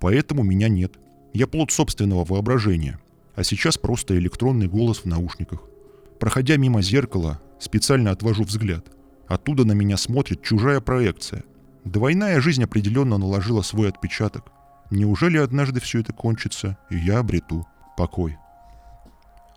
поэтому 0.00 0.42
меня 0.42 0.68
нет. 0.68 0.94
Я 1.32 1.46
плод 1.46 1.70
собственного 1.70 2.24
воображения, 2.24 2.98
а 3.34 3.44
сейчас 3.44 3.78
просто 3.78 4.16
электронный 4.16 4.68
голос 4.68 4.98
в 4.98 5.04
наушниках. 5.06 5.60
Проходя 6.18 6.56
мимо 6.56 6.82
зеркала, 6.82 7.40
специально 7.58 8.10
отвожу 8.10 8.44
взгляд. 8.44 8.86
Оттуда 9.26 9.64
на 9.64 9.72
меня 9.72 9.96
смотрит 9.96 10.42
чужая 10.42 10.80
проекция. 10.80 11.44
Двойная 11.84 12.40
жизнь 12.40 12.62
определенно 12.62 13.18
наложила 13.18 13.62
свой 13.62 13.88
отпечаток. 13.88 14.50
Неужели 14.90 15.38
однажды 15.38 15.80
все 15.80 16.00
это 16.00 16.12
кончится, 16.12 16.78
и 16.90 16.96
я 16.96 17.18
обрету 17.18 17.66
покой? 17.96 18.36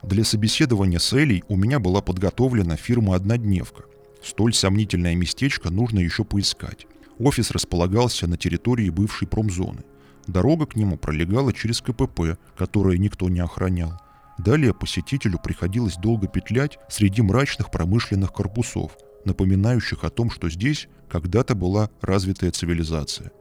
Для 0.03 0.23
собеседования 0.23 0.99
с 0.99 1.13
Элей 1.13 1.43
у 1.47 1.55
меня 1.55 1.79
была 1.79 2.01
подготовлена 2.01 2.75
фирма 2.75 3.15
«Однодневка». 3.15 3.83
Столь 4.23 4.53
сомнительное 4.53 5.15
местечко 5.15 5.69
нужно 5.69 5.99
еще 5.99 6.23
поискать. 6.23 6.87
Офис 7.19 7.51
располагался 7.51 8.27
на 8.27 8.37
территории 8.37 8.89
бывшей 8.89 9.27
промзоны. 9.27 9.83
Дорога 10.27 10.65
к 10.65 10.75
нему 10.75 10.97
пролегала 10.97 11.53
через 11.53 11.81
КПП, 11.81 12.37
которое 12.57 12.97
никто 12.97 13.29
не 13.29 13.39
охранял. 13.39 13.99
Далее 14.37 14.73
посетителю 14.73 15.39
приходилось 15.39 15.95
долго 15.95 16.27
петлять 16.27 16.77
среди 16.89 17.21
мрачных 17.21 17.71
промышленных 17.71 18.31
корпусов, 18.33 18.97
напоминающих 19.25 20.03
о 20.03 20.09
том, 20.09 20.29
что 20.29 20.49
здесь 20.49 20.89
когда-то 21.09 21.55
была 21.55 21.89
развитая 22.01 22.51
цивилизация. 22.51 23.31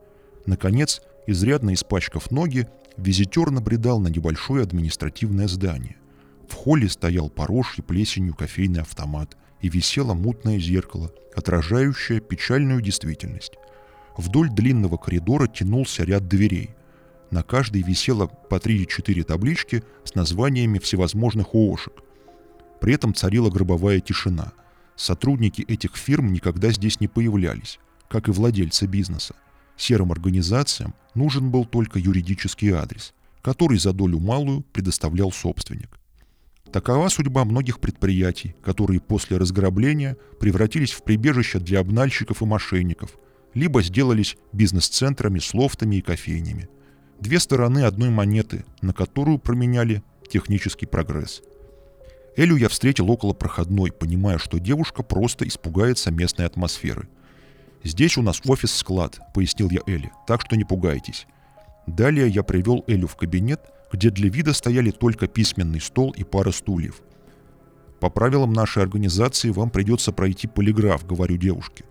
Наконец, 0.46 1.02
изрядно 1.26 1.74
испачкав 1.74 2.30
ноги, 2.30 2.68
визитер 2.96 3.50
набредал 3.50 3.98
на 3.98 4.08
небольшое 4.08 4.62
административное 4.62 5.48
здание. 5.48 5.96
В 6.48 6.54
холле 6.54 6.88
стоял 6.88 7.28
поросший 7.28 7.82
плесенью 7.82 8.34
кофейный 8.34 8.82
автомат 8.82 9.36
и 9.60 9.68
висело 9.68 10.14
мутное 10.14 10.60
зеркало, 10.60 11.10
отражающее 11.34 12.20
печальную 12.20 12.80
действительность. 12.80 13.54
Вдоль 14.16 14.48
длинного 14.48 14.96
коридора 14.96 15.46
тянулся 15.46 16.04
ряд 16.04 16.26
дверей. 16.26 16.70
На 17.30 17.42
каждой 17.42 17.82
висело 17.82 18.26
по 18.26 18.56
3-4 18.56 19.22
таблички 19.24 19.82
с 20.04 20.14
названиями 20.14 20.78
всевозможных 20.78 21.54
ООшек. 21.54 21.92
При 22.80 22.94
этом 22.94 23.14
царила 23.14 23.50
гробовая 23.50 24.00
тишина. 24.00 24.52
Сотрудники 24.94 25.62
этих 25.62 25.96
фирм 25.96 26.32
никогда 26.32 26.70
здесь 26.70 27.00
не 27.00 27.08
появлялись, 27.08 27.78
как 28.08 28.28
и 28.28 28.30
владельцы 28.30 28.86
бизнеса. 28.86 29.34
Серым 29.76 30.12
организациям 30.12 30.94
нужен 31.14 31.50
был 31.50 31.66
только 31.66 31.98
юридический 31.98 32.70
адрес, 32.70 33.12
который 33.42 33.78
за 33.78 33.92
долю 33.92 34.18
малую 34.18 34.62
предоставлял 34.72 35.30
собственник. 35.30 35.98
Такова 36.72 37.08
судьба 37.08 37.44
многих 37.44 37.78
предприятий, 37.78 38.54
которые 38.62 39.00
после 39.00 39.36
разграбления 39.36 40.16
превратились 40.40 40.92
в 40.92 41.02
прибежище 41.02 41.58
для 41.58 41.80
обнальщиков 41.80 42.40
и 42.40 42.46
мошенников, 42.46 43.18
либо 43.54 43.82
сделались 43.82 44.36
бизнес-центрами 44.52 45.38
с 45.38 45.54
лофтами 45.54 45.96
и 45.96 46.02
кофейнями. 46.02 46.68
Две 47.20 47.40
стороны 47.40 47.80
одной 47.84 48.10
монеты, 48.10 48.64
на 48.82 48.92
которую 48.92 49.38
променяли 49.38 50.02
технический 50.28 50.86
прогресс. 50.86 51.42
Элю 52.36 52.56
я 52.56 52.68
встретил 52.68 53.10
около 53.10 53.32
проходной, 53.32 53.90
понимая, 53.90 54.36
что 54.36 54.58
девушка 54.58 55.02
просто 55.02 55.48
испугается 55.48 56.10
местной 56.10 56.44
атмосферы. 56.44 57.08
«Здесь 57.82 58.18
у 58.18 58.22
нас 58.22 58.42
офис-склад»,— 58.46 59.18
пояснил 59.34 59.70
я 59.70 59.80
Элли,— 59.86 60.12
«так 60.26 60.42
что 60.42 60.56
не 60.56 60.64
пугайтесь». 60.64 61.26
Далее 61.86 62.28
я 62.28 62.42
привел 62.42 62.84
Элю 62.88 63.06
в 63.06 63.16
кабинет, 63.16 63.60
где 63.92 64.10
для 64.10 64.28
вида 64.28 64.52
стояли 64.52 64.90
только 64.90 65.28
письменный 65.28 65.80
стол 65.80 66.10
и 66.10 66.24
пара 66.24 66.50
стульев. 66.50 67.00
«По 68.00 68.10
правилам 68.10 68.52
нашей 68.52 68.82
организации 68.82 69.50
вам 69.50 69.70
придется 69.70 70.12
пройти 70.12 70.46
полиграф»,— 70.46 71.06
говорю 71.08 71.36
девушке. 71.36 71.84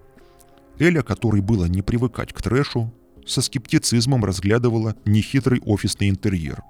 Эля, 0.80 1.02
которой 1.02 1.42
было 1.42 1.66
не 1.66 1.82
привыкать 1.82 2.34
к 2.34 2.42
трэшу, 2.42 2.94
со 3.26 3.42
скептицизмом 3.42 4.24
разглядывала 4.24 4.96
нехитрый 5.06 5.62
офисный 5.62 6.10
интерьер. 6.10 6.62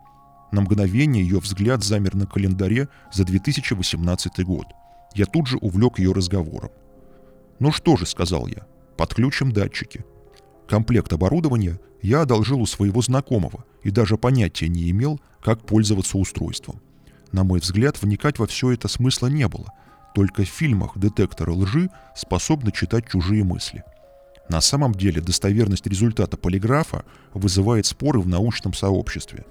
На 0.52 0.62
мгновение 0.62 1.24
ее 1.24 1.39
взгляд 1.39 1.84
замер 1.84 2.15
на 2.15 2.28
календаре 2.28 2.88
за 3.12 3.26
2018 3.26 4.46
год. 4.46 4.68
Я 5.15 5.26
тут 5.26 5.48
же 5.48 5.58
увлек 5.58 6.00
ее 6.00 6.13
разговором. 6.13 6.72
«Ну 7.60 7.72
что 7.72 7.98
же»,— 7.98 8.06
сказал 8.08 8.48
я,— 8.48 8.65
«подключим 8.98 9.52
датчики». 9.52 10.06
Комплект 10.68 11.12
оборудования 11.13 11.80
я 12.02 12.22
одолжил 12.22 12.62
у 12.62 12.65
своего 12.65 13.02
знакомого 13.02 13.65
и 13.84 13.91
даже 13.91 14.18
понятия 14.18 14.68
не 14.68 14.89
имел, 14.91 15.20
как 15.41 15.65
пользоваться 15.65 16.18
устройством. 16.18 16.82
На 17.32 17.44
мой 17.44 17.60
взгляд, 17.60 18.02
вникать 18.02 18.39
во 18.39 18.48
все 18.48 18.72
это 18.72 18.88
смысла 18.88 19.28
не 19.28 19.48
было. 19.48 19.72
Только 20.13 20.44
в 20.44 20.48
фильмах 20.48 20.98
детекторы 20.98 21.52
лжи 21.52 21.89
способны 22.15 22.72
читать 22.72 23.10
чужие 23.10 23.44
мысли. 23.44 23.84
На 24.49 24.62
самом 24.62 24.93
деле 24.93 25.21
достоверность 25.21 25.88
результата 25.88 26.38
полиграфа 26.38 27.03
вызывает 27.34 27.86
споры 27.86 28.19
в 28.19 28.27
научном 28.27 28.73
сообществе. 28.73 29.45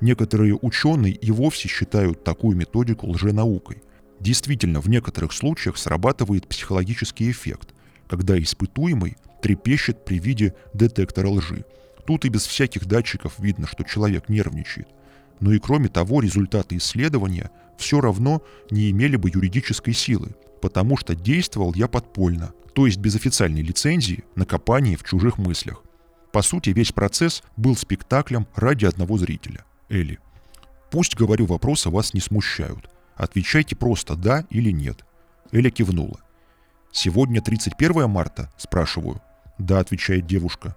Некоторые 0.00 0.58
ученые 0.60 1.14
и 1.14 1.30
вовсе 1.30 1.68
считают 1.68 2.24
такую 2.24 2.56
методику 2.56 3.06
лженаукой. 3.08 3.82
Действительно, 4.20 4.80
в 4.80 4.88
некоторых 4.88 5.32
случаях 5.32 5.78
срабатывает 5.78 6.46
психологический 6.46 7.30
эффект, 7.30 7.74
когда 8.06 8.38
испытуемый 8.38 9.16
трепещет 9.40 10.04
при 10.04 10.18
виде 10.18 10.54
детектора 10.74 11.28
лжи. 11.28 11.64
Тут 12.06 12.24
и 12.24 12.28
без 12.28 12.46
всяких 12.46 12.86
датчиков 12.86 13.38
видно, 13.38 13.66
что 13.66 13.82
человек 13.84 14.28
нервничает. 14.28 14.88
Но 15.40 15.52
и 15.52 15.58
кроме 15.58 15.88
того, 15.88 16.20
результаты 16.20 16.76
исследования 16.76 17.50
все 17.78 18.00
равно 18.00 18.42
не 18.70 18.90
имели 18.90 19.16
бы 19.16 19.30
юридической 19.32 19.94
силы, 19.94 20.34
потому 20.64 20.96
что 20.96 21.14
действовал 21.14 21.74
я 21.74 21.88
подпольно, 21.88 22.54
то 22.72 22.86
есть 22.86 22.96
без 22.96 23.14
официальной 23.14 23.60
лицензии 23.60 24.24
на 24.34 24.46
копание 24.46 24.96
в 24.96 25.04
чужих 25.04 25.36
мыслях. 25.36 25.82
По 26.32 26.40
сути, 26.40 26.70
весь 26.70 26.90
процесс 26.90 27.42
был 27.58 27.76
спектаклем 27.76 28.46
ради 28.54 28.86
одного 28.86 29.18
зрителя– 29.18 29.66
Элли. 29.90 30.18
Пусть, 30.90 31.16
говорю, 31.16 31.44
вопросы 31.44 31.90
вас 31.90 32.14
не 32.14 32.20
смущают. 32.20 32.88
Отвечайте 33.14 33.76
просто 33.76 34.16
«да» 34.16 34.46
или 34.48 34.70
«нет». 34.70 35.04
Эля 35.52 35.68
кивнула. 35.68 36.18
«Сегодня 36.92 37.42
31 37.42 38.08
марта?»– 38.08 38.50
спрашиваю. 38.56 39.20
«Да»,— 39.58 39.78
отвечает 39.80 40.26
девушка. 40.26 40.76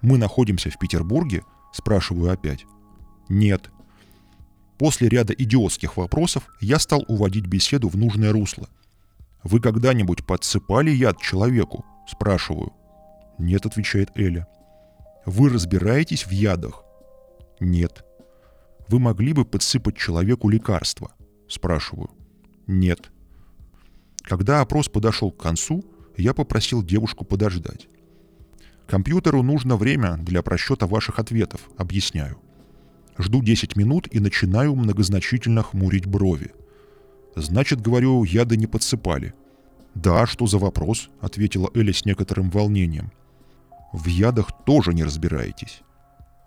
«Мы 0.00 0.18
находимся 0.18 0.68
в 0.68 0.80
Петербурге?»— 0.80 1.44
спрашиваю 1.72 2.32
опять. 2.32 2.66
«Нет». 3.28 3.70
После 4.78 5.08
ряда 5.08 5.32
идиотских 5.32 5.96
вопросов 5.96 6.48
я 6.60 6.80
стал 6.80 7.04
уводить 7.06 7.46
беседу 7.46 7.88
в 7.88 7.96
нужное 7.96 8.32
русло. 8.32 8.68
«Вы 9.42 9.60
когда-нибудь 9.60 10.26
подсыпали 10.26 10.90
яд 10.90 11.18
человеку?»— 11.20 11.84
спрашиваю. 12.08 12.72
«Нет»,— 13.38 13.66
отвечает 13.66 14.10
Эля. 14.16 14.46
«Вы 15.26 15.48
разбираетесь 15.48 16.26
в 16.26 16.30
ядах?» 16.30 16.82
«Нет». 17.60 18.04
«Вы 18.88 18.98
могли 18.98 19.32
бы 19.32 19.44
подсыпать 19.44 19.96
человеку 19.96 20.48
лекарство?»— 20.48 21.12
спрашиваю. 21.48 22.10
«Нет». 22.66 23.10
Когда 24.22 24.60
опрос 24.60 24.88
подошел 24.88 25.30
к 25.30 25.42
концу, 25.42 25.84
я 26.16 26.34
попросил 26.34 26.82
девушку 26.82 27.24
подождать. 27.24 27.88
Компьютеру 28.88 29.42
нужно 29.42 29.76
время 29.76 30.16
для 30.16 30.42
просчета 30.42 30.86
ваших 30.86 31.18
ответов, 31.18 31.60
объясняю. 31.76 32.38
Жду 33.18 33.42
10 33.42 33.76
минут 33.76 34.08
и 34.10 34.18
начинаю 34.18 34.74
многозначительно 34.74 35.62
хмурить 35.62 36.06
брови. 36.06 36.52
Значит, 37.40 37.80
говорю, 37.80 38.24
яды 38.24 38.56
не 38.56 38.66
подсыпали. 38.66 39.34
«Да, 39.94 40.26
что 40.26 40.46
за 40.46 40.58
вопрос?»— 40.58 41.08
ответила 41.20 41.70
Эля 41.74 41.92
с 41.92 42.04
некоторым 42.04 42.50
волнением. 42.50 43.10
«В 43.92 44.06
ядах 44.06 44.50
тоже 44.64 44.92
не 44.92 45.04
разбираетесь». 45.04 45.80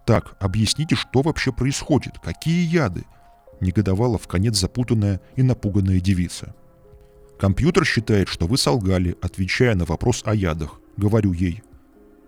«Так, 0.06 0.36
объясните, 0.40 0.96
что 0.96 1.22
вообще 1.22 1.52
происходит? 1.52 2.20
Какие 2.20 2.66
яды?»— 2.66 3.04
негодовала 3.62 4.18
в 4.18 4.28
конец 4.28 4.58
запутанная 4.58 5.22
и 5.36 5.44
напуганная 5.44 6.00
девица. 6.00 6.56
«Компьютер 7.40 7.86
считает, 7.86 8.28
что 8.28 8.48
вы 8.48 8.58
солгали, 8.58 9.18
отвечая 9.22 9.76
на 9.76 9.86
вопрос 9.86 10.22
о 10.26 10.36
ядах»,— 10.36 10.80
говорю 10.98 11.34
ей. 11.34 11.64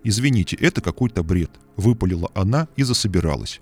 «Извините, 0.04 0.56
это 0.56 0.82
какой-то 0.82 1.24
бред»,— 1.24 1.52
выпалила 1.78 2.30
она 2.34 2.68
и 2.76 2.84
засобиралась. 2.84 3.62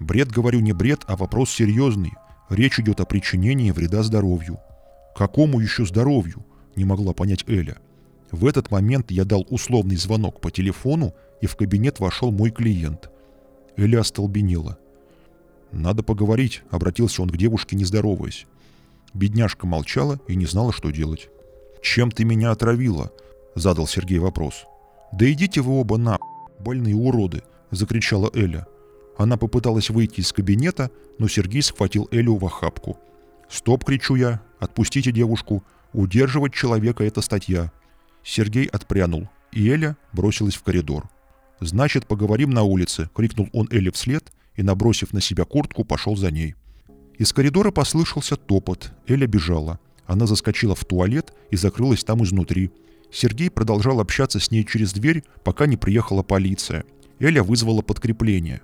Бред, 0.00 0.30
говорю, 0.30 0.60
не 0.60 0.72
бред, 0.72 1.02
а 1.06 1.16
вопрос 1.16 1.50
серьезный. 1.50 2.12
Речь 2.48 2.80
идет 2.80 3.00
о 3.00 3.04
причинении 3.04 3.70
вреда 3.70 4.02
здоровью. 4.02 4.58
Какому 5.14 5.60
еще 5.60 5.84
здоровью? 5.84 6.44
Не 6.76 6.84
могла 6.84 7.12
понять 7.12 7.44
Эля. 7.46 7.78
В 8.30 8.46
этот 8.46 8.70
момент 8.70 9.10
я 9.10 9.24
дал 9.24 9.46
условный 9.50 9.96
звонок 9.96 10.40
по 10.40 10.50
телефону, 10.50 11.14
и 11.40 11.46
в 11.46 11.56
кабинет 11.56 12.00
вошел 12.00 12.30
мой 12.30 12.50
клиент. 12.50 13.10
Эля 13.76 14.00
остолбенела. 14.00 14.78
«Надо 15.72 16.02
поговорить»,— 16.02 16.62
обратился 16.70 17.22
он 17.22 17.28
к 17.28 17.36
девушке, 17.36 17.76
не 17.76 17.84
здороваясь. 17.84 18.46
Бедняжка 19.14 19.66
молчала 19.66 20.18
и 20.26 20.34
не 20.34 20.46
знала, 20.46 20.72
что 20.72 20.90
делать. 20.90 21.28
«Чем 21.82 22.10
ты 22.10 22.24
меня 22.24 22.50
отравила?»— 22.50 23.12
задал 23.54 23.86
Сергей 23.86 24.18
вопрос. 24.18 24.64
«Да 25.12 25.30
идите 25.30 25.60
вы 25.60 25.78
оба 25.78 25.96
на 25.96 26.18
больные 26.58 26.94
уроды!»— 26.94 27.42
закричала 27.70 28.30
Эля. 28.34 28.66
Она 29.18 29.36
попыталась 29.36 29.90
выйти 29.90 30.20
из 30.20 30.32
кабинета, 30.32 30.90
но 31.18 31.26
Сергей 31.26 31.60
схватил 31.60 32.08
Элю 32.12 32.36
в 32.36 32.46
охапку. 32.46 32.98
«Стоп!»— 33.48 33.84
кричу 33.86 34.14
я. 34.14 34.40
«Отпустите 34.60 35.10
девушку! 35.10 35.64
Удерживать 35.92 36.54
человека— 36.54 37.02
это 37.04 37.20
статья!» 37.20 37.72
Сергей 38.22 38.66
отпрянул, 38.66 39.28
и 39.52 39.68
Эля 39.68 39.96
бросилась 40.12 40.54
в 40.54 40.62
коридор. 40.62 41.08
«Значит, 41.58 42.06
поговорим 42.06 42.50
на 42.50 42.62
улице!»— 42.62 43.10
крикнул 43.14 43.48
он 43.52 43.66
Эле 43.72 43.90
вслед 43.90 44.32
и, 44.54 44.62
набросив 44.62 45.12
на 45.12 45.20
себя 45.20 45.44
куртку, 45.44 45.84
пошел 45.84 46.16
за 46.16 46.30
ней. 46.30 46.54
Из 47.16 47.32
коридора 47.32 47.72
послышался 47.72 48.36
топот. 48.36 48.92
Эля 49.08 49.26
бежала. 49.26 49.80
Она 50.06 50.26
заскочила 50.26 50.76
в 50.76 50.84
туалет 50.84 51.32
и 51.50 51.56
закрылась 51.56 52.04
там 52.04 52.22
изнутри. 52.22 52.70
Сергей 53.10 53.50
продолжал 53.50 53.98
общаться 53.98 54.38
с 54.38 54.52
ней 54.52 54.64
через 54.64 54.92
дверь, 54.92 55.24
пока 55.42 55.66
не 55.66 55.76
приехала 55.76 56.22
полиция. 56.22 56.84
Эля 57.18 57.42
вызвала 57.42 57.82
подкрепление. 57.82 58.60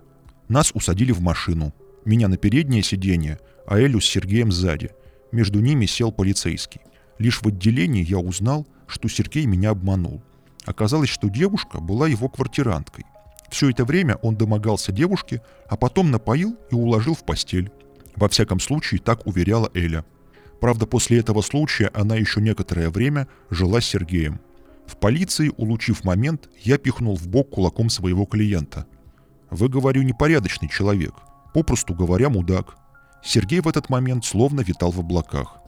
Нас 0.48 0.72
усадили 0.74 1.12
в 1.12 1.20
машину. 1.20 1.72
Меня 2.04 2.28
на 2.28 2.36
переднее 2.36 2.82
сиденье, 2.82 3.38
а 3.66 3.78
Элю 3.78 4.00
с 4.00 4.04
Сергеем 4.04 4.52
сзади. 4.52 4.90
Между 5.32 5.60
ними 5.60 5.86
сел 5.86 6.12
полицейский. 6.12 6.80
Лишь 7.18 7.40
в 7.40 7.48
отделении 7.48 8.04
я 8.04 8.18
узнал, 8.18 8.66
что 8.86 9.08
Сергей 9.08 9.46
меня 9.46 9.70
обманул. 9.70 10.22
Оказалось, 10.66 11.08
что 11.08 11.28
девушка 11.28 11.80
была 11.80 12.08
его 12.08 12.28
квартиранткой. 12.28 13.04
Все 13.50 13.70
это 13.70 13.84
время 13.84 14.16
он 14.16 14.36
домогался 14.36 14.92
девушке, 14.92 15.40
а 15.68 15.76
потом 15.76 16.10
напоил 16.10 16.56
и 16.70 16.74
уложил 16.74 17.14
в 17.14 17.24
постель. 17.24 17.70
Во 18.16 18.28
всяком 18.28 18.60
случае, 18.60 19.00
так 19.00 19.26
уверяла 19.26 19.70
Эля. 19.74 20.04
Правда, 20.60 20.86
после 20.86 21.18
этого 21.18 21.42
случая 21.42 21.90
она 21.94 22.16
еще 22.16 22.40
некоторое 22.40 22.90
время 22.90 23.28
жила 23.50 23.80
с 23.80 23.86
Сергеем. 23.86 24.40
В 24.86 24.96
полиции, 24.96 25.52
улучив 25.56 26.04
момент, 26.04 26.48
я 26.62 26.78
пихнул 26.78 27.16
в 27.16 27.26
бок 27.28 27.50
кулаком 27.50 27.90
своего 27.90 28.24
клиента. 28.26 28.86
Вы, 29.50 29.68
говорю, 29.68 30.02
непорядочный 30.02 30.68
человек. 30.68 31.14
Попросту 31.52 31.94
говоря, 31.94 32.28
мудак. 32.28 32.76
Сергей 33.22 33.60
в 33.60 33.68
этот 33.68 33.88
момент 33.88 34.24
словно 34.24 34.60
витал 34.60 34.90
в 34.90 35.00
облаках. 35.00 35.58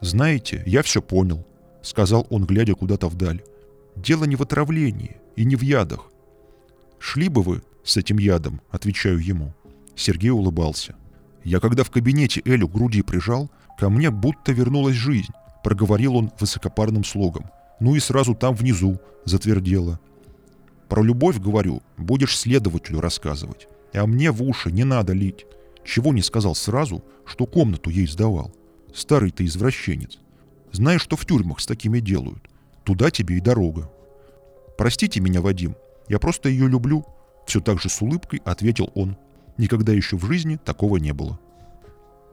«Знаете, 0.00 0.62
я 0.66 0.82
все 0.82 1.00
понял»,— 1.00 1.46
сказал 1.82 2.26
он, 2.30 2.44
глядя 2.44 2.74
куда-то 2.74 3.08
вдаль. 3.08 3.42
«Дело 3.94 4.24
не 4.24 4.36
в 4.36 4.42
отравлении 4.42 5.16
и 5.36 5.44
не 5.44 5.56
в 5.56 5.62
ядах. 5.62 6.10
Шли 6.98 7.28
бы 7.28 7.42
вы 7.42 7.62
с 7.84 7.96
этим 7.96 8.18
ядом»,— 8.18 8.60
отвечаю 8.70 9.24
ему. 9.24 9.54
Сергей 9.94 10.30
улыбался. 10.30 10.96
«Я 11.44 11.60
когда 11.60 11.84
в 11.84 11.90
кабинете 11.90 12.42
Элю 12.44 12.68
груди 12.68 13.02
прижал, 13.02 13.50
ко 13.78 13.88
мне 13.88 14.10
будто 14.10 14.52
вернулась 14.52 14.96
жизнь»,— 14.96 15.32
проговорил 15.64 16.16
он 16.16 16.32
высокопарным 16.38 17.04
слогом. 17.04 17.50
«Ну 17.80 17.94
и 17.94 18.00
сразу 18.00 18.34
там 18.34 18.54
внизу 18.54 18.98
затвердело. 19.24 20.00
Про 20.88 21.02
любовь, 21.02 21.38
говорю, 21.38 21.82
будешь 21.96 22.36
следователю 22.36 23.00
рассказывать. 23.00 23.68
А 23.92 24.06
мне 24.06 24.30
в 24.30 24.42
уши 24.42 24.70
не 24.70 24.84
надо 24.84 25.12
лить. 25.12 25.46
Чего 25.84 26.12
не 26.12 26.22
сказал 26.22 26.54
сразу, 26.54 27.04
что 27.24 27.46
комнату 27.46 27.90
ей 27.90 28.06
сдавал. 28.06 28.54
Старый 28.94 29.30
ты 29.30 29.44
извращенец. 29.44 30.18
Знаешь, 30.72 31.02
что 31.02 31.16
в 31.16 31.24
тюрьмах 31.24 31.60
с 31.60 31.66
такими 31.66 32.00
делают? 32.00 32.42
Туда 32.84 33.10
тебе 33.10 33.38
и 33.38 33.40
дорога. 33.40 33.90
Простите 34.78 35.20
меня, 35.20 35.40
Вадим, 35.40 35.74
я 36.08 36.18
просто 36.18 36.48
ее 36.48 36.68
люблю. 36.68 37.04
Все 37.46 37.60
так 37.60 37.80
же 37.80 37.88
с 37.88 38.00
улыбкой 38.02 38.42
ответил 38.44 38.90
он. 38.94 39.16
Никогда 39.58 39.92
еще 39.92 40.16
в 40.16 40.26
жизни 40.26 40.56
такого 40.56 40.98
не 40.98 41.12
было. 41.12 41.38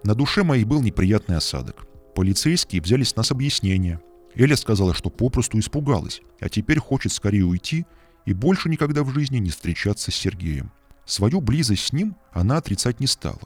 На 0.03 0.15
душе 0.15 0.43
моей 0.43 0.65
был 0.65 0.81
неприятный 0.81 1.37
осадок. 1.37 1.87
Полицейские 2.15 2.81
взялись 2.81 3.15
нас 3.15 3.31
объяснение. 3.31 4.01
Эля 4.35 4.55
сказала, 4.55 4.93
что 4.93 5.09
попросту 5.09 5.59
испугалась, 5.59 6.21
а 6.39 6.49
теперь 6.49 6.79
хочет 6.79 7.13
скорее 7.13 7.45
уйти 7.45 7.85
и 8.25 8.33
больше 8.33 8.69
никогда 8.69 9.03
в 9.03 9.13
жизни 9.13 9.37
не 9.37 9.49
встречаться 9.49 10.11
с 10.11 10.15
Сергеем. 10.15 10.71
Свою 11.05 11.41
близость 11.41 11.87
с 11.87 11.93
ним 11.93 12.15
она 12.31 12.57
отрицать 12.57 12.99
не 12.99 13.07
стала. 13.07 13.41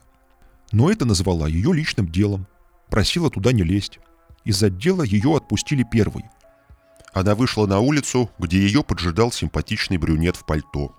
Но 0.72 0.90
это 0.90 1.04
назвала 1.04 1.48
ее 1.48 1.72
личным 1.72 2.08
делом. 2.08 2.46
Просила 2.88 3.30
туда 3.30 3.52
не 3.52 3.62
лезть. 3.62 3.98
Из 4.44 4.62
отдела 4.62 5.02
ее 5.02 5.36
отпустили 5.36 5.82
первой. 5.82 6.24
Она 7.12 7.34
вышла 7.34 7.66
на 7.66 7.80
улицу, 7.80 8.30
где 8.38 8.58
ее 8.60 8.84
поджидал 8.84 9.32
симпатичный 9.32 9.96
брюнет 9.96 10.36
в 10.36 10.44
пальто. 10.44 10.94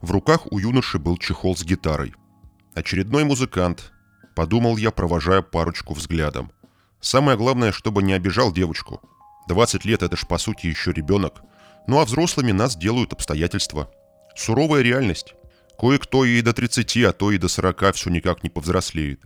В 0.00 0.10
руках 0.10 0.52
у 0.52 0.58
юноши 0.58 0.98
был 0.98 1.16
чехол 1.16 1.56
с 1.56 1.64
гитарой. 1.64 2.14
«Очередной 2.74 3.24
музыкант»,— 3.24 3.92
подумал 4.34 4.76
я, 4.76 4.90
провожая 4.90 5.42
парочку 5.42 5.94
взглядом. 5.94 6.50
«Самое 7.00 7.38
главное, 7.38 7.72
чтобы 7.72 8.02
не 8.02 8.12
обижал 8.12 8.52
девочку. 8.52 9.00
20 9.48 9.84
лет— 9.84 10.02
это 10.04 10.16
ж 10.16 10.26
по 10.26 10.38
сути 10.38 10.66
еще 10.66 10.92
ребенок. 10.92 11.42
Ну 11.86 11.98
а 11.98 12.04
взрослыми 12.04 12.52
нас 12.52 12.76
делают 12.76 13.12
обстоятельства. 13.12 13.90
Суровая 14.36 14.82
реальность. 14.82 15.34
Кое-кто 15.78 16.24
и 16.24 16.40
до 16.42 16.52
30, 16.52 16.96
а 17.04 17.12
то 17.12 17.32
и 17.32 17.38
до 17.38 17.48
40 17.48 17.94
все 17.94 18.10
никак 18.10 18.42
не 18.42 18.50
повзрослеет. 18.50 19.20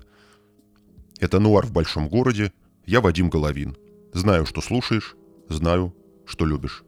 Это 1.20 1.38
«Нуар 1.38 1.66
в 1.66 1.72
большом 1.72 2.08
городе». 2.08 2.52
Я 2.86 3.00
Вадим 3.00 3.28
Головин. 3.28 3.76
Знаю, 4.14 4.46
что 4.46 4.60
слушаешь, 4.60 5.16
знаю, 5.48 5.94
что 6.24 6.46
любишь. 6.46 6.85